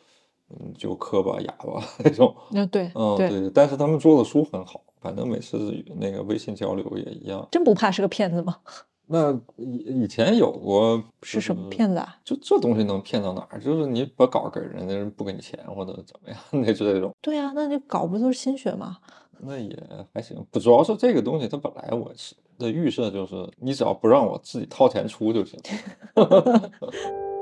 [0.49, 2.35] 嗯就磕巴哑巴那种。
[2.51, 3.49] 嗯，对嗯，对，对。
[3.51, 5.57] 但是他们做的书很好，反正每次
[5.97, 7.47] 那个微信交流也一样。
[7.51, 8.57] 真不怕是个骗子吗？
[9.11, 11.67] 那以以前有过是什么？
[11.69, 12.15] 骗子啊？
[12.23, 13.59] 就这东西能骗到哪儿？
[13.59, 17.11] 就是你把稿给人家，人不给你钱或者怎么样， 那是这种。
[17.19, 18.97] 对啊，那你稿不都是心血吗？
[19.41, 19.75] 那也
[20.13, 25.59] 还行，不主要是这个东西，它本来我是的预设就是，你只要不让我自己掏钱出就行。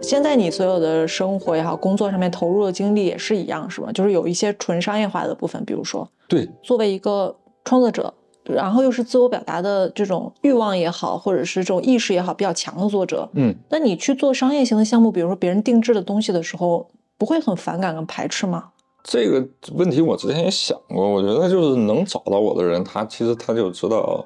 [0.00, 3.92] 现在你所有的生活也好，工作上面投入的精力也是一样，是吗？
[3.92, 8.12] 就是有一些纯商业化的部分，比如说对，作为一个创作者，
[8.44, 18.70] 然后又是自我表达的这种欲望也好，或者是这种意识也好比较强的作者，嗯，那你去做商业型的项目，比如说别人定制的东西的时候，不会很反感跟排斥吗？
[19.02, 24.24] 这个问题我之前也想过，我觉得就是能找到我的人，他其实他就知道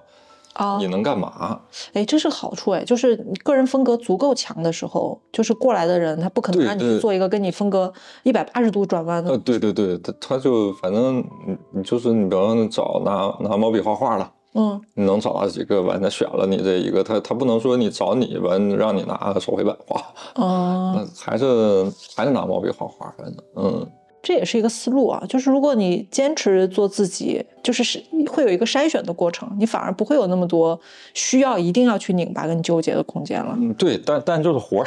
[0.54, 1.60] 啊你能干嘛。
[1.92, 7.92] 哎，这是好处哎，就是你个人风格足够强的时候，就是过来的人他不可能让你去做一个跟你风格
[8.22, 9.30] 一百八十度转弯的。
[9.30, 14.80] 呃，对对对，他他就反正你你就是你比方找拿拿毛笔画画了，嗯。
[14.94, 20.00] 你能找到几个完，他选了你这一个，他他不能说你找你完让你拿手绘板画，
[20.36, 21.84] 哦，那还是
[22.16, 23.86] 还是拿毛笔画画，反正嗯
[24.24, 25.22] 这也是一个思路啊。
[25.28, 30.80] 就是如果你坚持做自己，就是是会有一个筛选的过程，你反而不会有那么多
[31.12, 33.56] 需要一定要去拧巴跟纠结的空间了。
[33.60, 34.86] 嗯对，但但就是活儿，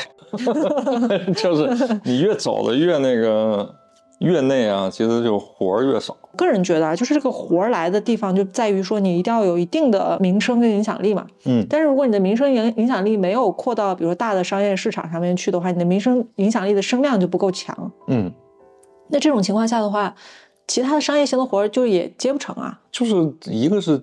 [1.35, 3.73] 就是你越走的越那个
[4.19, 6.17] 越内啊，其实就活儿越少。
[6.35, 11.25] 个人觉得啊，就是这个活儿来的地方就在于说，你一定要有一定的名声跟影响力嘛。
[11.45, 17.91] 嗯但是如果你的名声影影响力没有扩到比如说大的商业市场上面去的话，你的名声影响力的声量就不够强。
[18.07, 18.31] 嗯，
[19.09, 20.13] 那这种情况下的话，
[20.67, 22.79] 其他的商业型的活儿就也接不成啊。
[22.91, 24.01] 就是一个是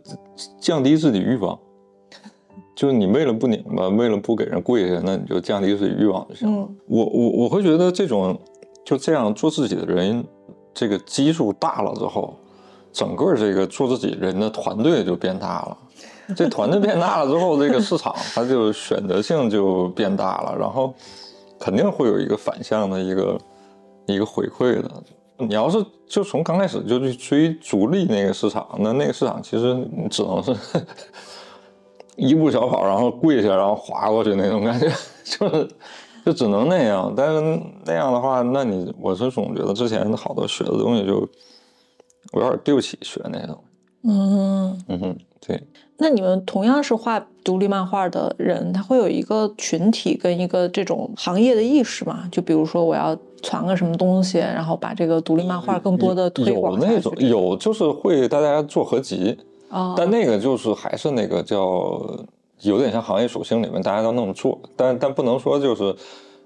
[0.61, 1.59] 降低自己欲望，
[2.75, 6.67] 就是你为了不拧巴，为了不给人跪下，那你就降低自己欲望就行了。
[6.69, 8.39] 嗯我我我会觉得这种
[8.85, 10.25] 就这样做自己的人，
[10.73, 12.35] 这个基数大了之后，
[12.93, 15.79] 整个这个做自己人的团队就变大了。
[16.35, 20.95] 这团队变大了之后，这个市场它就选择性就变大了，然后
[21.61, 23.39] 肯定会有一个反向的一个
[24.07, 24.91] 一个回馈的。
[25.37, 30.55] 你要是就从刚开始就去追逐利那个市场，那那个市场其实你只能是
[32.17, 34.89] 一步小跑，然后跪下，然后滑过去那种感觉，
[35.27, 35.69] 就是
[36.25, 37.13] 就只能那样。
[37.17, 41.29] 但是那样的话，那你我是总觉得之前好多学的东西就
[42.33, 43.63] 我有点对不起学那些东西。
[44.07, 52.29] 嗯，嗯哼，对，那你们同样是画独立漫画的人，他会有一个群体跟一个这种行业的意识嘛？
[52.31, 59.39] 就比如说我要传个什么东西，然后把这个独立漫画更多的推广有那种有就是会大家做合集，
[59.69, 62.01] 啊，但那个就是还是那个叫
[62.63, 65.95] 有点像行业属性里面大家都那么做，但但不能说就是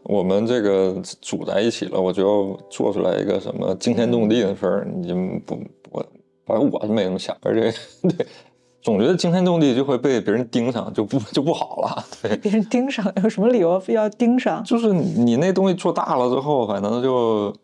[0.03, 5.59] 我们这个组在一起了，我就要做出来一个什么惊天动地的事儿，你们不
[5.91, 6.05] 我
[6.45, 7.73] 反正我是没那么想，而且
[8.03, 8.27] 对。
[8.81, 12.05] 总觉得惊天动地就会被别人盯上， 就不就不好了。
[12.23, 14.63] 对，别人盯上，有什么理由非要盯上？
[14.65, 17.55] 就是你那东西做大了之后，反正就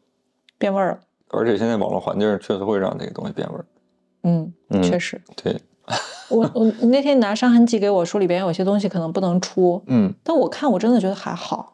[0.58, 0.98] 变味儿了。
[1.28, 3.64] 而且现在网络环境确实会让这个东西变味儿。
[4.22, 5.20] 嗯，嗯，确实。
[5.42, 5.60] 对，
[6.28, 11.72] 我我那天拿《伤痕集》给我说，里边有些东西可能不能出，嗯，但我看我真的觉得还好。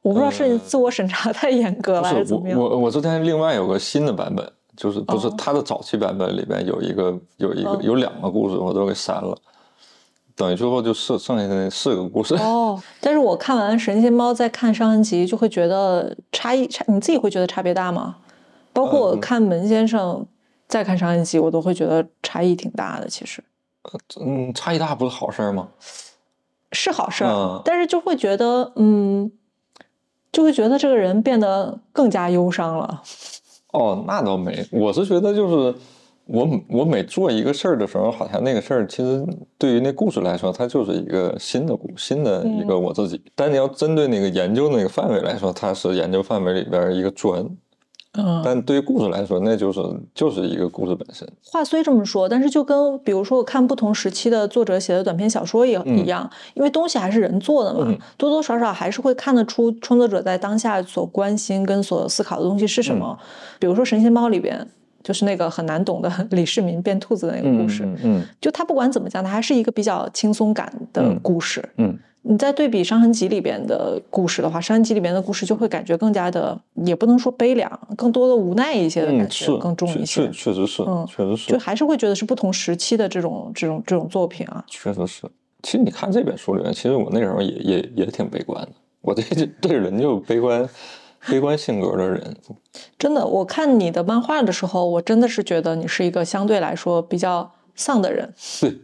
[0.00, 2.58] 我不知道是呃自我审查太严格了，还是是怎么样？
[2.58, 9.36] 我我昨天另外有个新的版本，就是不是他的早期版本里边有一个有一个哦有两个故事，我都给删了，
[10.36, 12.36] 等于最后就剩剩下的那四个故事。
[12.36, 18.18] 哦，但是我看完《神仙猫》再看《伤痕集》，就会觉得差异差，你自己会觉得差别大吗？
[18.72, 20.24] 包括我嗯看门先生
[20.68, 23.08] 再看《伤痕集》，我都会觉得差异挺大的。
[23.08, 23.42] 其实
[24.20, 25.66] 嗯，差异大不是好事儿吗？
[26.70, 27.24] 是好事
[27.64, 29.32] 但是就会觉得，嗯，
[30.30, 33.02] 就会觉得这个人变得更加忧伤了。
[33.72, 35.74] 哦，那倒没，我是觉得就是
[36.26, 39.24] 我我每做一个事儿的时候，好像那个事儿其实
[39.58, 43.20] 对于那故事来说，它就是一个新的故新的一个我自己。
[43.34, 47.46] 但你要针对那个研究那个范围来说，它是研究范围里边儿一个砖。
[48.12, 49.80] 嗯，但对于故事来说，那就是
[50.14, 51.28] 就是一个故事本身。
[51.44, 63.16] 话虽这么说，但是就跟比如说我看不同时期的作者写的短篇小说也嗯一样，因为东西还是人做的嘛，嗯多多少少还是会看得出创作者在当下所关心跟所思考的东西是什么。
[63.20, 63.26] 嗯
[63.60, 64.66] 比如说《神仙猫》里边，
[65.02, 71.62] 就是那个很难懂的李世民变兔子的那个故事，嗯嗯就他不管怎么讲，他还是一个比较轻松感的嗯故事。
[71.76, 71.98] 嗯
[72.30, 80.30] 你在对比《伤痕集》里边的故事的话，《伤痕集》里边的故事就会感觉更加的，也不能说悲凉，更多的无奈一些的感嗯，觉、是更重一些确。
[80.30, 84.62] 确实是嗯，确实是，就还是会觉得是不同时期的这种这种这种作品啊。
[84.66, 85.22] 确实是。
[85.62, 88.72] 其实你看这本书里面，其实我那时候也也也挺悲观的。
[89.00, 89.22] 我这
[89.62, 90.68] 对人就悲观
[91.30, 92.36] 悲观性格的人。
[92.98, 98.30] 真的，我看你的漫画的时候，我真的是觉得你是一个相对来说比较丧的人。
[98.60, 98.76] 对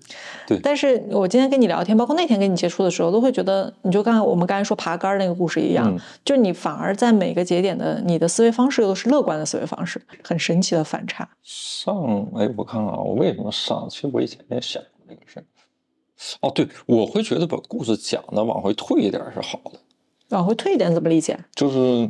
[0.47, 11.29] 对但是我今天跟你聊天，包括那天跟你接触的时候，都会觉得，你就刚才我们刚才说爬杆儿那个故事一样，嗯就你反而在每个节点的你的思维方式又都是乐观的思维方式，很神奇的反差。
[11.43, 11.95] 丧，
[12.37, 13.87] 哎，我看看啊，我为什么丧？
[13.91, 15.45] 其实我以前也想过这个事儿。
[16.41, 19.79] 哦，对，我会觉得把故事讲的往回退一点是好的，
[20.31, 21.39] 往回退一点怎么理解？
[21.55, 22.09] 就是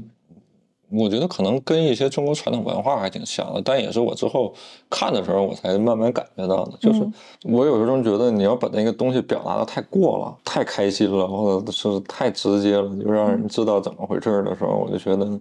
[0.97, 4.55] 我觉得可能跟一些中国传统文化还挺像的，但也是我之后
[4.89, 6.73] 看的时候我才慢慢感觉到的。
[6.79, 7.13] 就是嗯
[7.45, 15.41] 我有时候觉得你要把那个东西表达的太过了，太开心了，或者是太直接了，就让人知道怎么回事儿的时候，我就觉得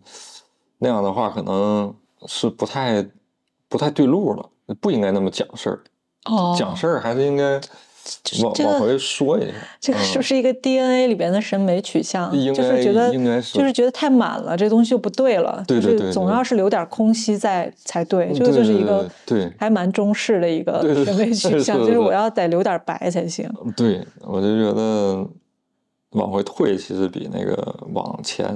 [0.80, 1.94] 那样的话可能
[2.26, 3.06] 是不太
[3.70, 4.50] 不太对路了，
[4.82, 5.84] 不应该那么讲事儿。
[6.26, 7.60] 哦讲事儿还是应该
[8.44, 9.54] 往这个往回说一下。
[9.80, 12.32] 这个是不是一个 DNA 里边的审美取向？
[12.54, 15.64] 就是觉得应该是就是觉得太满了，这东西就不对了。
[15.68, 18.26] 对对对就是总要是留点空隙在才对。
[18.32, 23.50] 嗯这个就是一个对对还蛮中式的一个审美取向，就是我要得留点白才行。
[23.76, 25.26] 对，我就觉得
[26.12, 28.48] 往回退其实比那个往前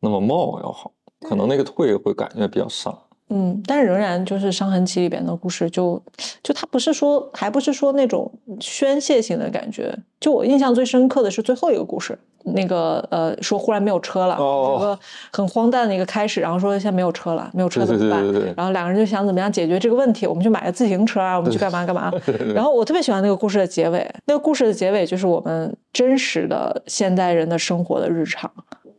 [0.00, 2.96] 那么冒要好，可能那个退会感觉比较伤。
[3.28, 6.00] 嗯，但是仍然就是《伤痕期》里边的故事就，
[6.42, 9.92] 就它不是说，还不是说那种宣泄性的感觉。
[10.20, 14.98] 就我印象最深刻的是最后一个故事，那个呃，说忽然没有车了，哦这个
[15.32, 18.22] 很荒诞的一个开始，然后说现在没有车了，没有车怎么办？
[18.22, 22.12] 对对对对对然后两个人就想怎么样解决这个问题，我们去买个自行车啊，我们去干嘛干嘛。
[22.54, 28.50] 然后我特别喜欢那个故事的结尾，那个故事的结尾就是我们真实的现代人的生活的日常，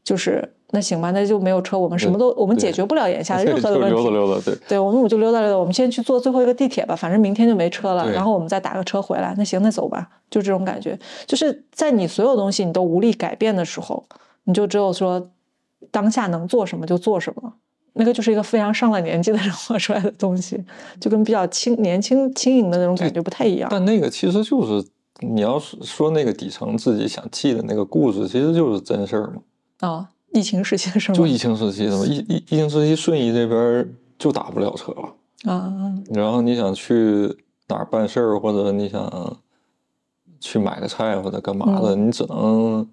[0.08, 0.42] 就是
[0.72, 3.94] 那行吧，那就没有车，我们什么都我们解决不了眼下 的任何的问题。
[3.94, 9.36] 溜达溜达，对对，我们我就溜达溜达，我们先去坐最后一个地铁吧，反正明天就没车了，然后我们再打个车回来。
[9.38, 10.98] 那行，那走吧，就这种感觉。
[11.26, 14.02] 就是在你所有东西你都无力改变的时候，
[14.46, 15.30] 你就只有说
[15.92, 17.56] 当下能做什么就做什么。
[18.00, 20.64] 那个就是一个非常上了年纪的人活出来的东西，
[21.02, 23.68] 就跟比较轻年轻轻盈的那种感觉不太一样。
[23.70, 24.88] 但那个其实就是
[25.20, 29.42] 你要是说那个底层自己想记的那个故事，其实就是真事儿嘛。
[29.80, 35.14] 啊、疫情时期的时候就疫情时期的嘛，疫疫疫情时期，顺义这边就打不了车了。
[35.52, 39.38] 啊，然后你想去哪儿办事儿，或者你想
[40.40, 42.88] 去买个菜或者干嘛的，你只能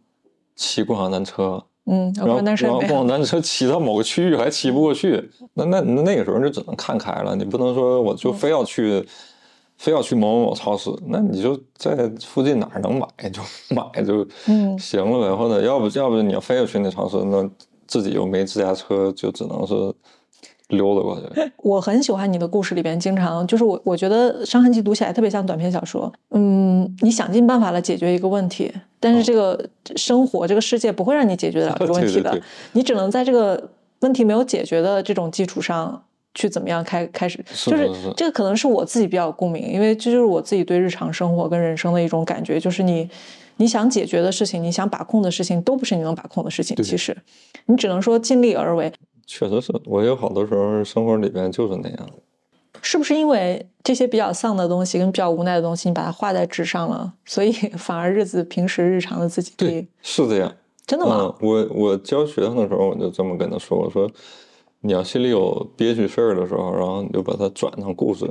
[0.55, 1.65] 骑共享单车。
[1.87, 9.07] 嗯，然后，然后共享单车骑到某个区域还骑不过去，那那那那个时候就只能看开了，你不能说我就非要去，
[9.77, 17.49] 非要去某某某超市，那你就在附近哪儿能买 就买就嗯行了呗，或者要不要不你要非要去那超市，那
[17.87, 19.75] 自己又没自家车，就只能是
[20.69, 21.53] 溜达过去。
[21.63, 26.11] 我很喜欢你的故事里边，经常就是我我觉得《伤痕记》读起来特别像短篇小说。
[26.31, 33.71] 嗯，你想尽办法来解决一个问题，但是这个生活这个世界不会让你解决的 了这个问题的，对对对你只能在这个
[34.01, 36.05] 问题没有解决的这种基础上。
[36.35, 43.09] 去怎么样开开始，就是这个可能是我自己比较有共鸣，因为这就是我自己对日常生活跟人生的一种感觉，就是你
[43.57, 46.77] 你想解决的事情，你想把控的事情，都不是你能把控的事情。
[46.83, 47.17] 其实，
[47.67, 48.93] 你只能说尽力而为。
[49.27, 52.11] 确实是我有好多时候生活里边就是那样。
[52.83, 60.53] 是不是因为这些比较丧的东西跟比较无奈的东西，你把它画在纸上了，所以 反而日子平时日常的自己可以对，是这样。
[60.87, 61.17] 真的吗？
[61.21, 64.11] 嗯，我我教学生的时候，我就这么跟他说，我说
[64.85, 68.31] 你要心里有憋屈事儿的时候，然后你就把它转成故事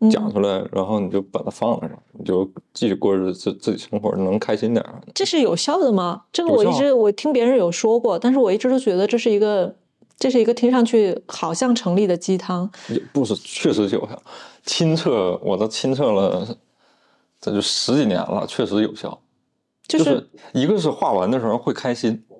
[0.00, 5.00] 嗯讲出来，然后你就把它放那上，你就继续过日子，自己生活能开心点儿。
[5.14, 6.24] 这是有效的吗？
[6.30, 9.74] 这个我一直我听别人有说过，但是我一直都觉得这是一个
[10.18, 12.70] 这是一个听上去好像成立的鸡汤。
[12.90, 14.22] 也不是，确实有效。
[14.66, 16.46] 亲测我都亲测了，
[17.40, 19.18] 这就十几年了，确实有效。
[19.88, 22.35] 就就是一个是画完的时候会开心，嗯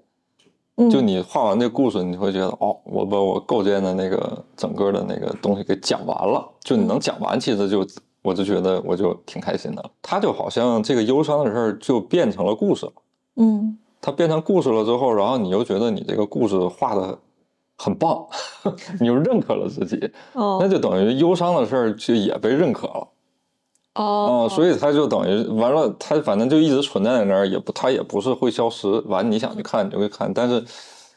[0.91, 6.47] 就你画完这故事，你会觉得哦，我把我构建的那个整个的那个东西给讲完了。
[6.61, 7.87] 就你能讲完，其实就
[8.23, 9.91] 我就觉得我就挺开心的了。
[10.03, 12.93] 它就好像这个忧伤的事儿就变成了故事了。
[13.37, 17.19] 嗯它变成故事了之后，然后你又觉得你这个故事画的
[17.79, 18.27] 很棒，
[19.01, 19.97] 你又认可了自己，
[20.35, 23.06] 哦那哦就等于忧伤的事儿就也被认可了。
[23.97, 28.89] 哦哦，所以它就等于完了，它反正就一直存在在那儿，也不，它也不是会消失。
[29.07, 30.63] 完，你想去看你就会看，但是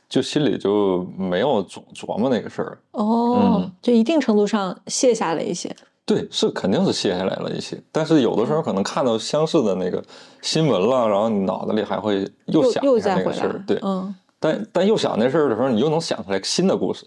[0.07, 2.77] 就心里就没有总琢磨那个事儿。
[2.91, 5.75] 哦嗯，就一定程度上卸下了一些。
[6.05, 10.03] 对，是肯定是卸下来了一些，但是有的时候可能看到相似的那个
[10.41, 17.05] 新闻了，然后你脑子里还会又又又想一下再回来那个事儿，，对，嗯但但又想那事儿的时候，你又能想出来新的故事，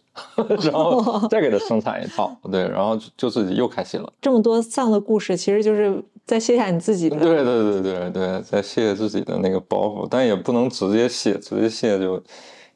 [0.63, 4.13] 然后再给它生产一套，对，然后就就自己又开心了。
[4.21, 7.19] 这么多丧的故事，其实就是在卸下你自己的。
[7.19, 12.23] 对对对对对，在卸自己的那个包袱，但也不能直接卸，直接卸就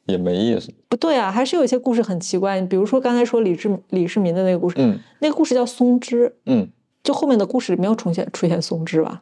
[0.05, 0.73] 也没意思。
[0.89, 2.59] 不对啊，还是有一些故事很奇怪。
[2.61, 6.67] 比如说刚才说李志李世民的那个故事，嗯那个故事叫松枝，嗯，
[7.03, 9.21] 就后面的故事里没有出现出现松枝吧？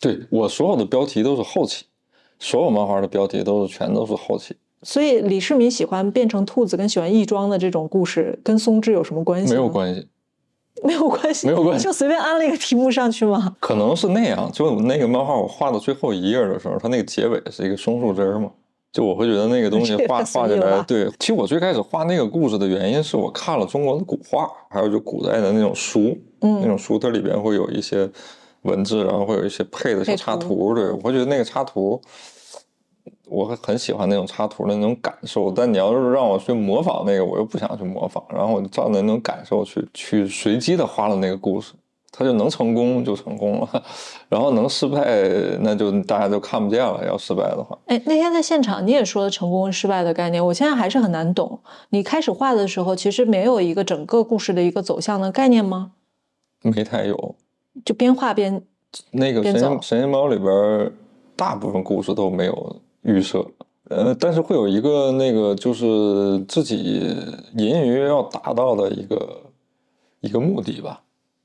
[0.00, 1.84] 对我所有的标题都是后期，
[2.38, 9.52] 所有漫画的标题都是全都是后期，所以李世民喜欢变成兔子跟喜欢义庄的这种故事，跟松枝有什么关系？
[9.52, 10.08] 没有，关系。
[10.82, 13.54] 没有关系，没有关系就随便安了一个题目上去吗？
[13.60, 18.50] 可能是那样，就那个漫画我画到最后一页的时候，它那个结尾是一个松树枝儿嘛，
[18.90, 21.10] 就我会觉得那个东西 画画起来，对。
[21.18, 28.08] 其实我最开始画那个故事的原因是我看了中国的古画，还有就古代的那种书，嗯那种书它里边会有一些
[28.62, 32.00] 文字，然后会有一些配的小插图图，对我会觉得那个插图。
[33.30, 41.72] 我很很喜欢那种插图的那种感受，但你要是让我去模仿那个，我又不想去模仿，然后我就照着那种感受去去随机的画了那个故事，
[42.10, 43.84] 它就能成功就成功了，
[44.28, 45.00] 然后能失败
[45.60, 47.06] 那就大家就看不见了。
[47.06, 51.60] 要失败的话，哎，那天在现场你也说了成功失败的概念，我现在还是很难懂。
[51.90, 55.92] 你开始画的时候，其实没有一个整个故事的一个走向的概念吗？
[56.62, 57.36] 没太有，
[57.84, 58.62] 就边画边
[59.12, 60.92] 那个神仙神仙猫里边
[61.36, 63.44] 大部分故事都没有预设。
[63.88, 66.76] 呃，但是会有一个那个，就是自己
[67.56, 69.40] 隐隐约约要达到的一个
[70.20, 71.02] 一个目的吧。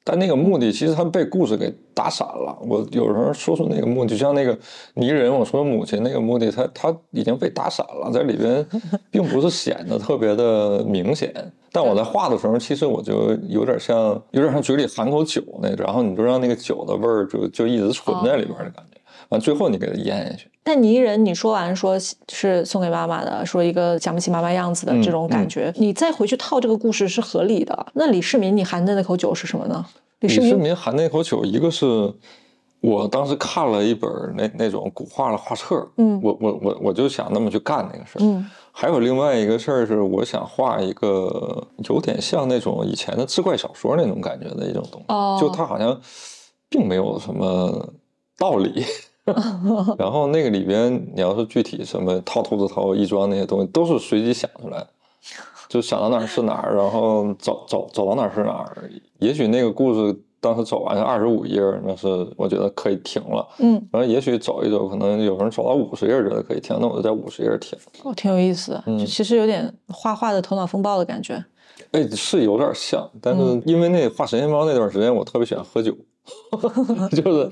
[0.07, 2.55] 但那个目的其实他被故事给打散了。
[2.61, 4.55] 我有时候说出那个目的，就像那个
[4.93, 8.63] 泥人，我说母亲那个目的，他他已经被打散了，在里边
[9.09, 11.33] 并不是显得特别的明显。
[11.71, 13.97] 但我在画的时候，其实我就有点像，
[14.29, 18.94] 有点像嘴里含口酒那，然后你就让那个酒的味儿就就一直存在里边的感觉。
[19.29, 20.49] 完最后你给它咽下去。
[20.63, 21.95] 但泥人，你说完说
[22.27, 27.87] 是送给妈妈的，说一个想不起妈妈样子的这种感觉，你再回去套这个故事是合理的。
[27.93, 29.85] 那李世民，你含的那口酒是什么呢？
[30.21, 32.11] 李世民含那口酒，一个是
[32.81, 45.99] 我当时看了一本那那种古画的画册，嗯，我我我我就想那么去干那个事儿，嗯，还有另外一个事儿是，我想画一个有点像那种以前的志怪小说那种感觉的一种东西，哦，就它好像
[46.69, 47.93] 并没有什么
[48.35, 48.83] 道理。
[49.97, 54.87] 然后那个里边，你要是具体什么套兔子头、亦庄那些东西，都是随机想出来的，
[55.67, 58.89] 就想到哪儿是哪儿，然后走走走到哪儿是哪儿。
[59.19, 62.07] 也许那个故事当时走完是二十五页，那是
[62.37, 63.47] 我觉得可以停了。
[63.57, 67.77] 嗯，然后也许走一走，可能有人走到五十页觉得可以停，那我就在五十页停。
[68.03, 71.43] 哦，挺有意思，嗯，其实有点画画的头脑风暴的感觉。
[71.93, 75.91] 哎，是有点像，但是因为那画神仙猫那段时间，我特别喜欢喝酒，
[77.09, 77.51] 就是。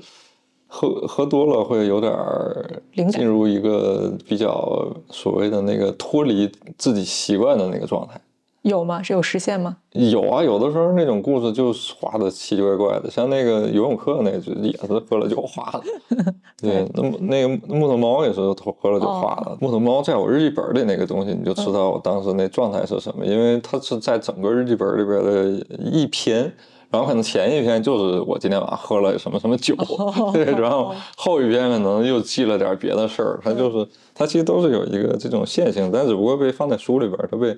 [0.74, 8.20] 喝喝多了会有点儿进入一个比较所谓的那个脱离自己习惯的那个状态，
[8.62, 9.00] 有吗？
[9.00, 9.76] 是有实现吗？
[9.92, 15.82] 有啊，有的时候那种故事就画的奇奇怪怪的，像那个游泳课那就也是喝了就画了。
[16.60, 19.56] 对，那么那个木头猫也是喝了酒画的。
[19.60, 26.52] 木头猫在我日记本里那个东西，你就知道我当时那状态是什么，因为它是在整个日记本里边的一篇。
[26.94, 29.74] 然后可能前一篇就是我今天晚上喝了什么什么酒，
[30.32, 37.56] 对，然后后一篇可能又记了点别的事儿，它就是它其实都是有一个这种线性，但只不过被放在书里边，它被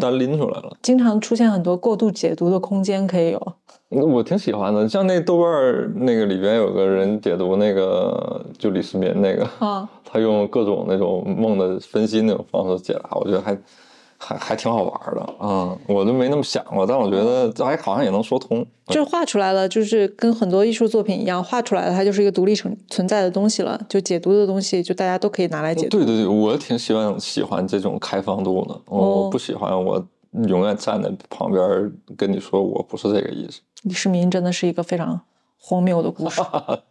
[0.00, 0.76] 单拎出来了。
[0.82, 3.52] 经常出现很多过度解读的空间，可以有。
[3.90, 9.48] 我挺喜欢的，像那豆瓣那个里边有个人解读那个就李世民那个，
[10.04, 13.56] 他用各种那种梦的分析那种方式解答，我觉得还。
[14.24, 18.64] 还还挺好玩的，嗯，我都没那么想过，但我觉得这还好像也能说通。
[18.86, 23.80] 就是画出来了，就是跟很多艺术作品一样，画出来了，它就是一个独立存存在的东西了。
[23.88, 25.98] 就解读的东西，就大家都可以拿来解读。
[25.98, 30.04] 对对对，我挺喜欢喜欢这种开放度的，我不喜欢我
[30.46, 33.60] 永远站在旁边跟你说我不是这个意思。
[33.82, 35.20] 李世民真的是一个非常。
[35.64, 36.42] 荒谬的故事，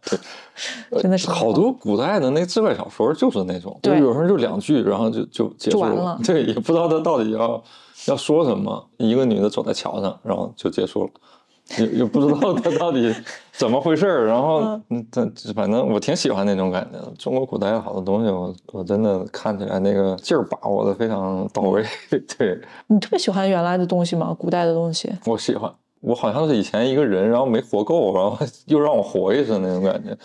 [0.90, 6.18] 对， 真的是好多古代的那志怪小说就是那种，就有时候就两句，然后就就结束了。
[6.24, 7.62] 对，也不知道他到底要
[8.06, 8.88] 要说什么。
[8.96, 11.10] 一个女的走在桥上，然后就结束了，
[11.78, 13.14] 也也不知道他到底
[13.52, 14.26] 怎么回事儿。
[14.26, 15.06] 然后，嗯，
[15.54, 16.98] 反正我挺喜欢那种感觉。
[17.18, 21.84] 中国古代好多东西，我我真的看起来那个劲儿把握的非常到位。
[22.38, 24.34] 对你特别喜欢原来的东西吗？
[24.38, 25.12] 古代的东西？
[25.26, 25.70] 我喜欢。
[26.02, 28.36] 我好像是以前一个人，然后没活够，然后
[28.66, 30.16] 又让我活一次那种感觉，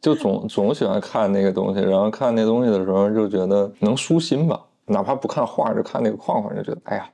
[0.00, 7.06] 就总总喜欢看那个东西，然后看那东西的时候就觉得能舒心吧，哪怕不看画，就看那个框框，就觉得哎呀，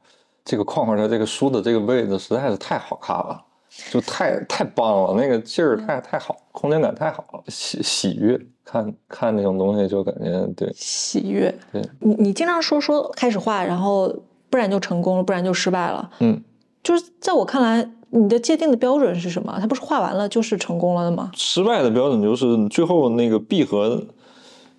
[0.45, 3.43] 这个框框在这个书的这个位置实在是太好看了，
[3.91, 11.53] 就太太棒了，那个劲儿太太好，空间感太好了，喜喜悦，看看那种东西就感觉对喜悦。
[11.73, 14.15] 对你你经常说说开始画，然后
[14.49, 16.09] 不然就成功了，不然就失败了。
[16.21, 16.41] 嗯，
[16.85, 17.91] 就是在我看来。
[18.15, 19.57] 你的界定的标准是什么？
[19.59, 21.31] 它不是画完了就是成功了的吗？
[21.35, 24.03] 失败的标准就是最后那个闭合，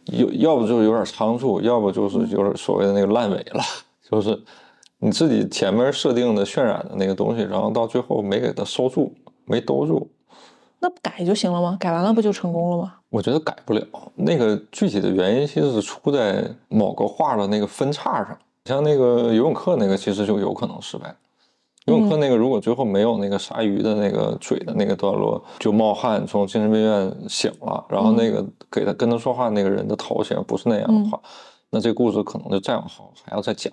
[0.05, 3.63] 有要不就是有点仓促，要不就是有点所谓的那个烂尾了，
[4.07, 4.39] 就是
[4.99, 9.11] 你自己前面设定的渲染的那个东西，然后到最后没给它收住，
[9.45, 10.07] 没兜住。
[10.79, 11.75] 那不改就行了吗？
[11.79, 12.93] 改完了不就成功了吗？
[13.09, 13.83] 我觉得改不了。
[14.13, 21.15] 那个具体的原因其实是出在某个画的那个分叉上，像那个游泳课那个，其实就有可能失败。
[21.85, 31.19] 游泳课那个，如果最后没有那个鲨鱼的那个嘴的那个段落，就冒汗从精神病院醒了，然后那个给他跟他说话那个人的头型不是那样的话，
[31.69, 33.71] 那这故事可能就再往后还要再讲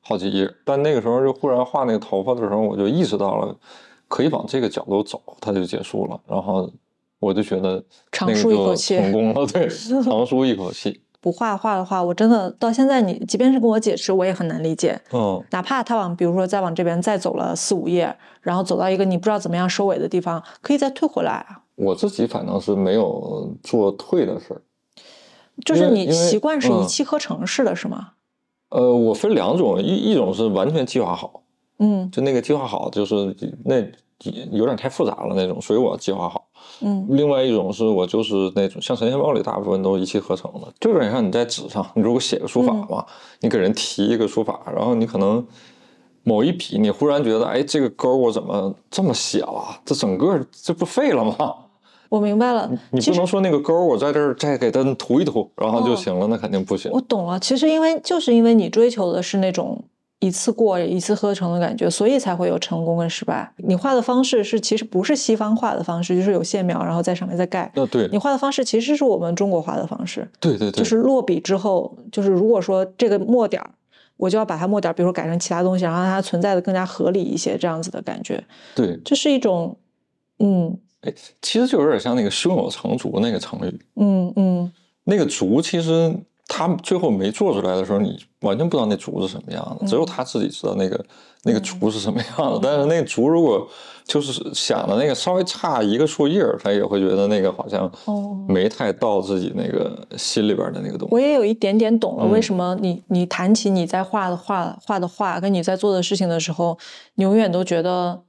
[0.00, 0.50] 好几页。
[0.64, 3.56] 但那个时候就忽然画那个头发的时候，我就意识到了
[4.08, 6.20] 可以往这个角度走，它就结束了。
[6.26, 6.70] 然后
[7.18, 7.82] 我就觉得
[8.12, 9.68] 长舒一口气，成功了，对，
[10.04, 11.00] 长舒一口气。
[11.20, 15.00] 不画画的话，我真的到现在你即便是跟我解释，我也很难理解。
[15.12, 21.62] 嗯，哪怕他往比如说再往这边再走了四五页，然后走到一个你不知道怎么样收尾的地方，可以再退回来啊。
[21.74, 24.62] 我自己反正是没有做退的事儿。
[25.64, 28.10] 就是你习惯是一嗯气呵成式的，是吗？
[28.68, 31.42] 呃，我分两种，一一种是完全计划好，
[31.78, 33.76] 嗯就那个计划好，就是那
[34.52, 36.47] 有点太复杂了那种，所以我要计划好。
[36.80, 43.04] 嗯另外一种是我就是那种像《神仙报》里大部分都是一气呵成的，就有点像你在纸上，你如果写个书法嗯嘛，
[43.40, 45.44] 你给人提一个书法，然后你可能
[46.22, 49.80] 某一笔你忽然觉得，哎，这个勾我怎么这么写了？
[49.84, 51.54] 这整个这不废了吗？
[52.10, 52.70] 我明白了。
[52.90, 57.00] 你不能说那个勾我在这儿再给它涂一涂，然后就哦行了，那肯定不行我。
[57.02, 59.82] 懂了，其实因为就是因为你追求的是那种
[60.20, 63.52] 一次过、一次喝成的感觉，所以才会有成功跟失败。
[63.58, 67.70] 你画的方式是其实不是西方画的方式，就是有线描，然后在上面再盖。
[67.74, 68.08] 那对。
[68.10, 73.70] 你画的方式其实是我们中国画的方式，对对对，就是落笔之后，就是如果说这个墨点儿，
[74.16, 78.42] 我就要把它墨点儿，比如说改成其他东西，然后让它存在的更加合理一些，这样子的感觉，
[78.74, 79.76] 对，这是一种，
[80.40, 80.78] 嗯。
[81.02, 84.72] 哎，其实就有点像那个胸有成竹那个成语，嗯嗯。
[85.04, 86.12] 那个竹其实
[86.48, 91.04] 他最后没做出来的时候，你完全不知道那竹是什么样的，只有他自己知道那个
[91.44, 92.58] 那个竹是什么样的。
[92.62, 93.68] 但是那个竹如果
[94.04, 98.34] 就是想的那个稍微差一个树叶儿，他也会觉得那个好像哦。
[98.48, 101.14] 没太到自己那个心里边的那个东西。
[101.14, 106.78] 我也有一点点懂了，嗯为什么你你谈起你在画的画画的画，跟你在做的事情的时候，
[107.16, 108.22] 你永远都觉得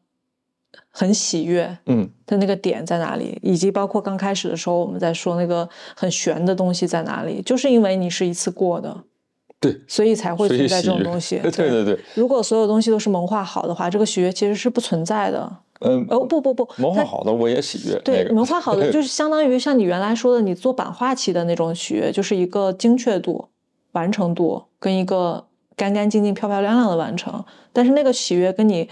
[0.99, 9.03] 很喜悦嗯，的那个点在哪里，以及包括刚开始的时候我们在说那个很玄的东西在哪里，就是因为你是一次过的，
[9.61, 11.39] 对，所以才会存在这种东西。
[11.55, 15.49] 对对对，如果所有东西都是萌画好的话，这个喜悦其实是不存在的。
[15.79, 17.97] 嗯，哦不不不，萌画它好的我也喜悦。
[18.03, 23.47] 对，那个文化好的 就是相当于像你原来说的，你做版画期的那种喜悦，就是一个精确度、
[23.93, 25.45] 完成度跟一个
[25.79, 27.41] 干干净净、漂漂亮亮的完成。
[27.71, 28.89] 但是那个喜悦跟你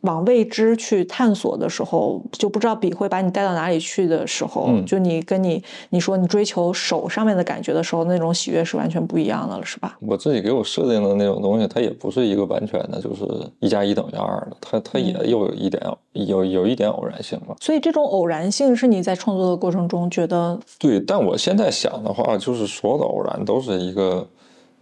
[0.00, 9.96] 往未知去探索的时候，就不知道笔会把你带到哪里去的时候，嗯就你跟你你说你追求手上面的感觉的时候，那种喜悦是完全不一样的了，是吧？
[10.00, 13.22] 我自己给我设定的那种东西，它也不是一个完全的，就是
[13.60, 15.82] 一加一等于二的，它它也嗯有一点
[16.12, 17.54] 有有一点偶然性吧。
[17.60, 24.26] 所以这种偶然性是你在创作的过程中觉得，对，但我现在想的话，就是所有的偶然都是一个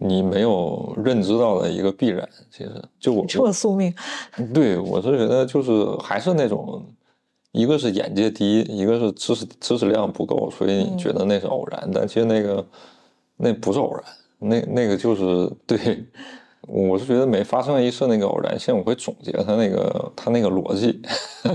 [0.02, 2.28] 你没有认知到的一个必然。
[2.50, 3.94] 其实，就我这么宿命，
[4.52, 6.84] 对我是觉得就是还是那种，
[7.52, 12.66] 一个是眼界低，一个是知识知识量不够，所以你觉得那是偶然，但其实那个
[13.36, 14.04] 那不是偶然，
[14.38, 16.06] 那那个就是对。
[16.68, 21.02] 我是觉得每发生一次那个偶然性，我会总结它那个它那个逻辑，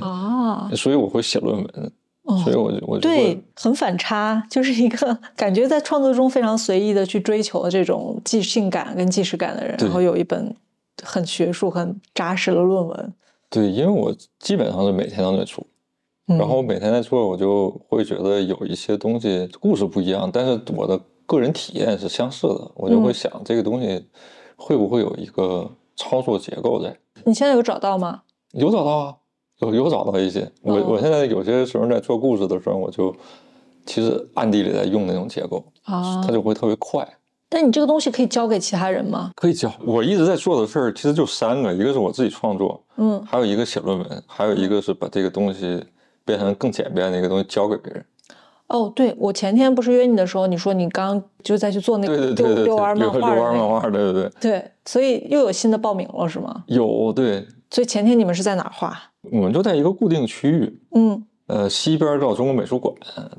[0.02, 1.91] 啊， 所以我会写论文，
[2.28, 10.54] 哦所以我就我就对，很反差，就是一个感觉在创作中非常随意的去追求这种即兴感跟即时感的人，然后有一本
[11.04, 13.14] 很学术、很扎实的论文。
[13.50, 15.66] 对，因为我基本上是每天都在出，
[16.28, 24.06] 嗯、然后每天在做，我就会觉得有一些东西故事不一样，但是我的个人体验是相似的，我就会嗯想这个东西
[24.58, 26.94] 会不会有一个操作结构在？
[27.24, 28.24] 你现在有找到吗？
[28.52, 29.16] 有找到啊，
[29.60, 30.49] 有有找到一些。
[30.62, 33.16] 我哦我现在有些时候在做故事的时候，我就
[33.86, 37.08] 其实暗地里在用那种结构，啊它，就会特别快。
[37.49, 39.32] 但你这个东西可以交给其他人吗？
[39.36, 45.82] 可以教我一直在做的事儿，其实就三个，一个是我自己创作，嗯，还有一个写论文，还有一个是把这个东西
[46.26, 48.03] 变成更简便的一个东西交给别人。
[48.68, 56.66] 哦，对，我前天不是约你的时候，你说你刚就在去做那个对对对对，遛遛弯遛漫画弯漫画，对对对，对，所以又有新的报名了是吗？
[56.68, 59.01] 有对，所以前天你们是在哪儿画？
[59.32, 62.94] 我们就在一个固定区域，嗯呃，西边到中国美术馆，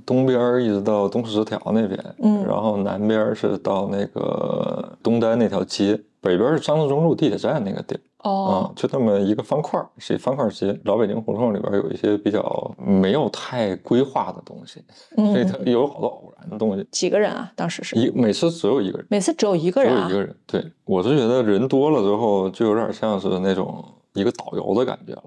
[0.07, 10.75] 东边一直到东四十条那边，嗯然后南边是到那个东单那条街，北边是张自忠路地铁站那个地儿，啊、哦，就这么一个方块儿，是一方块街。
[10.85, 14.83] 老北京胡同里边有一些比较没有太规划的东西，
[15.19, 16.89] 嗯所以它有好多偶然的东西。
[16.91, 17.53] 几个人啊？
[17.55, 20.23] 当时是一每次只有一个人，每次只有一个人啊只有一？
[20.23, 20.37] 个人。
[20.47, 23.85] 对我是觉得人多了之后，就有点像是那种
[24.15, 25.25] 一个导游的感觉了。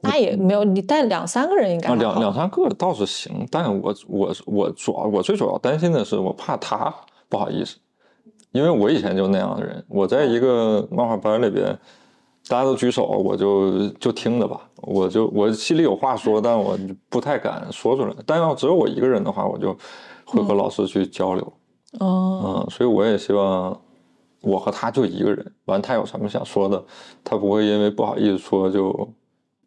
[0.00, 6.94] 那也没有，你带两三个人应该啊，两两三个倒是行，但我我我主要我最主要担心的是，我怕他
[7.28, 7.78] 不好意思，
[8.52, 11.66] 因为我以前就那样的人，我在一个漫画班里边，
[12.48, 16.78] 大家都举手，我就就听着吧，我就我心里有话说，但我
[17.08, 18.14] 不太敢说出来。
[18.24, 19.76] 但要只有我一个人的话，我就
[20.24, 21.52] 会和老师去交流，
[21.98, 23.76] 哦，嗯，所以我也希望
[24.42, 26.84] 我和他就一个人，完他有什么想说的，
[27.24, 29.12] 他不会因为不好意思说就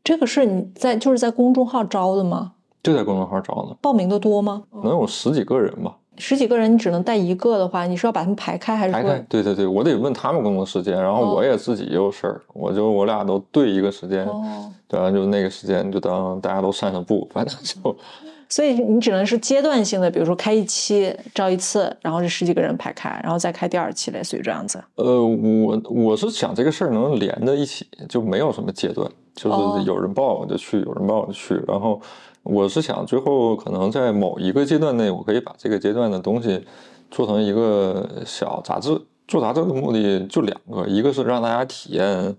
[0.03, 2.53] 这个是你在就是在公众号招的吗？
[2.83, 4.63] 就在公众号招的，报名的多吗？
[4.83, 5.95] 能有十几个人吧。
[6.17, 8.93] 十几个人你只能带一个的话，你是要把他们排开还是？
[8.93, 15.09] 排开，对对对，我得问他们工作时间，然后哦我也自己也有事儿，我就我俩都对一个时间，哦，对吧？
[15.09, 17.95] 就那个时间就当大家都散散步，反正就
[18.49, 24.83] 所以你只能是阶段性的，比如说开一期招一次，然后这十几个人排开，然后再开第二期，类似于这样子。
[24.95, 31.55] 呃，我我是想这个事儿能连在一起，就没有什么阶段，就哦是有人报我就去，有人报我就去。
[31.67, 32.01] 然后
[32.43, 36.65] 我是想最后可能在某一个阶段内，我可以把这个阶段的东西
[37.09, 39.01] 做成一个小杂志。
[39.27, 42.35] 做杂志的目的就两个，一个是让大家体验